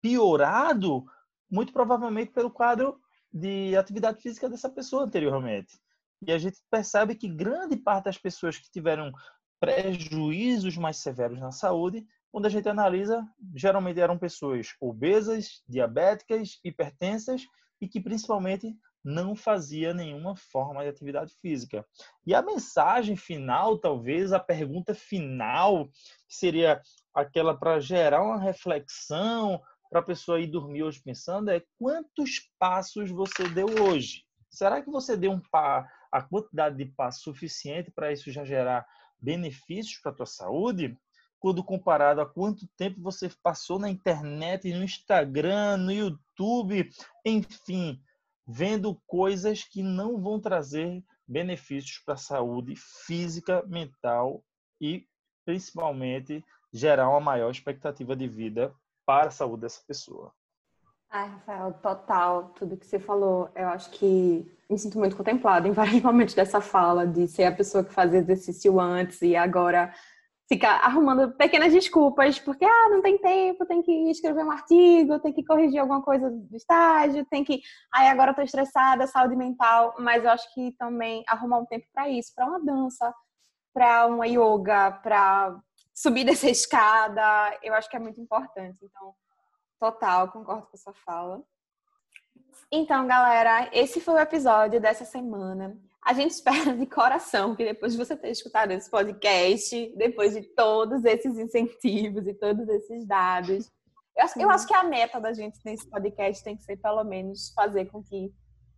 piorado, 0.00 1.04
muito 1.50 1.72
provavelmente 1.72 2.30
pelo 2.30 2.50
quadro 2.50 3.00
de 3.32 3.74
atividade 3.76 4.20
física 4.20 4.48
dessa 4.48 4.68
pessoa 4.68 5.04
anteriormente. 5.04 5.80
E 6.26 6.32
a 6.32 6.38
gente 6.38 6.58
percebe 6.70 7.14
que 7.14 7.28
grande 7.28 7.76
parte 7.76 8.04
das 8.04 8.18
pessoas 8.18 8.58
que 8.58 8.70
tiveram 8.70 9.12
prejuízos 9.60 10.76
mais 10.76 10.96
severos 10.98 11.38
na 11.40 11.52
saúde, 11.52 12.06
quando 12.30 12.46
a 12.46 12.48
gente 12.48 12.68
analisa, 12.68 13.24
geralmente 13.54 14.00
eram 14.00 14.18
pessoas 14.18 14.74
obesas, 14.80 15.62
diabéticas, 15.68 16.58
hipertensas 16.64 17.42
e 17.80 17.86
que 17.86 18.00
principalmente 18.00 18.76
não 19.04 19.34
fazia 19.34 19.92
nenhuma 19.92 20.36
forma 20.36 20.82
de 20.82 20.88
atividade 20.88 21.34
física. 21.42 21.84
E 22.24 22.34
a 22.34 22.40
mensagem 22.40 23.16
final, 23.16 23.78
talvez, 23.78 24.32
a 24.32 24.38
pergunta 24.38 24.94
final, 24.94 25.88
que 26.28 26.36
seria 26.36 26.80
aquela 27.12 27.56
para 27.56 27.80
gerar 27.80 28.22
uma 28.22 28.40
reflexão, 28.40 29.60
para 29.90 30.00
a 30.00 30.04
pessoa 30.04 30.40
ir 30.40 30.46
dormir 30.46 30.84
hoje 30.84 31.02
pensando, 31.04 31.50
é 31.50 31.62
quantos 31.78 32.48
passos 32.58 33.10
você 33.10 33.46
deu 33.48 33.66
hoje? 33.82 34.24
Será 34.48 34.80
que 34.80 34.90
você 34.90 35.16
deu 35.16 35.32
um 35.32 35.40
pa, 35.50 35.86
a 36.12 36.22
quantidade 36.22 36.76
de 36.76 36.84
passos 36.84 37.22
suficiente 37.22 37.90
para 37.90 38.12
isso 38.12 38.30
já 38.30 38.44
gerar 38.44 38.86
benefícios 39.18 39.98
para 39.98 40.12
a 40.12 40.14
tua 40.14 40.26
saúde? 40.26 40.96
Quando 41.40 41.64
comparado 41.64 42.20
a 42.20 42.26
quanto 42.26 42.68
tempo 42.76 43.00
você 43.00 43.28
passou 43.42 43.78
na 43.78 43.88
internet, 43.88 44.72
no 44.72 44.84
Instagram, 44.84 45.78
no 45.78 45.90
YouTube, 45.90 46.88
enfim, 47.24 48.00
vendo 48.46 49.00
coisas 49.06 49.64
que 49.64 49.82
não 49.82 50.20
vão 50.20 50.38
trazer 50.38 51.02
benefícios 51.26 51.98
para 52.04 52.14
a 52.14 52.18
saúde 52.18 52.74
física, 52.76 53.64
mental 53.66 54.44
e 54.80 55.06
principalmente 55.44 56.44
gerar 56.72 57.08
uma 57.08 57.20
maior 57.20 57.50
expectativa 57.50 58.14
de 58.14 58.28
vida 58.28 58.74
para 59.04 59.28
a 59.28 59.32
saúde 59.32 59.62
dessa 59.62 59.82
pessoa. 59.86 60.32
Ai, 61.14 61.28
Rafael, 61.28 61.74
total, 61.74 62.44
tudo 62.54 62.74
que 62.74 62.86
você 62.86 62.98
falou. 62.98 63.50
Eu 63.54 63.68
acho 63.68 63.90
que 63.90 64.50
me 64.70 64.78
sinto 64.78 64.98
muito 64.98 65.14
contemplada 65.14 65.68
em 65.68 65.72
vários 65.72 66.00
momentos 66.00 66.34
dessa 66.34 66.58
fala, 66.58 67.06
de 67.06 67.28
ser 67.28 67.44
a 67.44 67.54
pessoa 67.54 67.84
que 67.84 67.92
fazia 67.92 68.18
exercício 68.18 68.80
antes 68.80 69.20
e 69.20 69.36
agora 69.36 69.92
ficar 70.48 70.82
arrumando 70.82 71.32
pequenas 71.32 71.70
desculpas, 71.70 72.38
porque 72.38 72.64
ah, 72.64 72.88
não 72.88 73.02
tem 73.02 73.18
tempo, 73.18 73.66
tem 73.66 73.82
que 73.82 73.92
escrever 74.10 74.42
um 74.42 74.50
artigo, 74.50 75.18
tem 75.20 75.34
que 75.34 75.44
corrigir 75.44 75.80
alguma 75.80 76.00
coisa 76.02 76.30
do 76.30 76.56
estágio, 76.56 77.26
tem 77.26 77.44
que, 77.44 77.60
ai, 77.94 78.08
agora 78.08 78.30
eu 78.30 78.34
tô 78.34 78.40
estressada, 78.40 79.06
saúde 79.06 79.36
mental, 79.36 79.94
mas 79.98 80.24
eu 80.24 80.30
acho 80.30 80.52
que 80.54 80.72
também 80.78 81.22
arrumar 81.28 81.58
um 81.58 81.66
tempo 81.66 81.86
para 81.92 82.08
isso, 82.08 82.32
para 82.34 82.46
uma 82.46 82.64
dança, 82.64 83.14
para 83.74 84.06
uma 84.06 84.26
yoga, 84.26 84.92
para 85.02 85.58
subir 85.94 86.24
dessa 86.24 86.48
escada, 86.48 87.22
eu 87.62 87.74
acho 87.74 87.90
que 87.90 87.96
é 87.96 88.00
muito 88.00 88.18
importante. 88.18 88.78
Então, 88.82 89.14
total, 89.82 90.30
concordo 90.30 90.68
com 90.68 90.76
a 90.76 90.78
sua 90.78 90.94
fala. 90.94 91.42
Então, 92.70 93.04
galera, 93.04 93.68
esse 93.72 94.00
foi 94.00 94.14
o 94.14 94.18
episódio 94.20 94.80
dessa 94.80 95.04
semana. 95.04 95.76
A 96.00 96.12
gente 96.12 96.30
espera 96.38 96.72
de 96.76 96.86
coração 96.86 97.56
que 97.56 97.64
depois 97.64 97.92
de 97.92 97.98
você 97.98 98.16
ter 98.16 98.30
escutado 98.30 98.70
esse 98.70 98.88
podcast, 98.88 99.92
depois 99.96 100.34
de 100.34 100.42
todos 100.54 101.04
esses 101.04 101.36
incentivos 101.36 102.28
e 102.28 102.34
todos 102.34 102.68
esses 102.68 103.04
dados, 103.04 103.68
eu 104.16 104.24
acho, 104.24 104.40
eu 104.40 104.50
acho 104.50 104.66
que 104.68 104.74
a 104.74 104.84
meta 104.84 105.18
da 105.20 105.32
gente 105.32 105.58
nesse 105.64 105.88
podcast 105.88 106.44
tem 106.44 106.56
que 106.56 106.62
ser, 106.62 106.76
pelo 106.76 107.02
menos, 107.02 107.52
fazer 107.52 107.86
com 107.86 108.04
que 108.04 108.32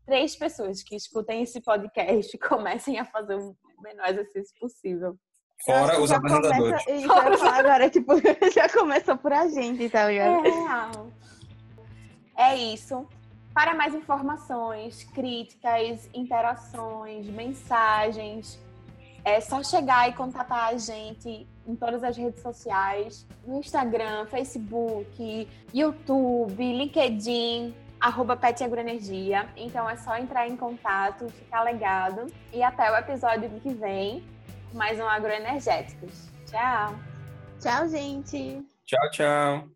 três 0.07 0.35
pessoas 0.35 0.83
que 0.83 0.97
escutem 0.97 1.43
esse 1.43 1.61
podcast 1.61 2.37
comecem 2.49 2.99
a 2.99 3.05
fazer 3.05 3.35
o 3.35 3.55
menor 3.83 4.09
exercício 4.09 4.59
possível. 4.59 5.19
Fora 5.65 6.01
os 6.01 6.13
apresentadores. 6.13 6.85
Começa, 7.07 7.49
agora, 7.49 7.89
tipo, 7.89 8.13
já 8.53 8.69
começou 8.69 9.17
por 9.17 9.33
a 9.33 9.49
gente, 9.49 9.89
tá 9.89 10.09
ligado? 10.09 11.13
É, 12.37 12.51
é 12.51 12.57
isso. 12.57 13.07
Para 13.55 13.73
mais 13.73 13.95
informações, 13.95 15.05
críticas, 15.15 16.09
interações, 16.13 17.27
mensagens, 17.27 18.61
é 19.25 19.41
só 19.41 19.63
chegar 19.63 20.09
e 20.09 20.13
contatar 20.13 20.69
a 20.69 20.77
gente 20.77 21.47
em 21.67 21.75
todas 21.75 22.05
as 22.05 22.17
redes 22.17 22.43
sociais, 22.43 23.27
no 23.47 23.59
Instagram, 23.59 24.27
Facebook, 24.27 25.49
YouTube, 25.73 26.73
LinkedIn, 26.73 27.75
arroba 27.99 28.37
Pet 28.37 28.63
Agroenergia. 28.63 29.49
Então 29.57 29.89
é 29.89 29.97
só 29.97 30.17
entrar 30.19 30.47
em 30.47 30.57
contato, 30.57 31.29
ficar 31.31 31.63
legado. 31.63 32.27
E 32.53 32.63
até 32.63 32.91
o 32.93 32.97
episódio 32.97 33.49
que 33.63 33.73
vem, 33.73 34.23
mais 34.75 34.99
um 35.01 35.09
Agroenergéticos. 35.09 36.31
Tchau! 36.47 36.95
Tchau, 37.61 37.89
gente! 37.89 38.63
Tchau, 38.85 39.11
tchau! 39.11 39.69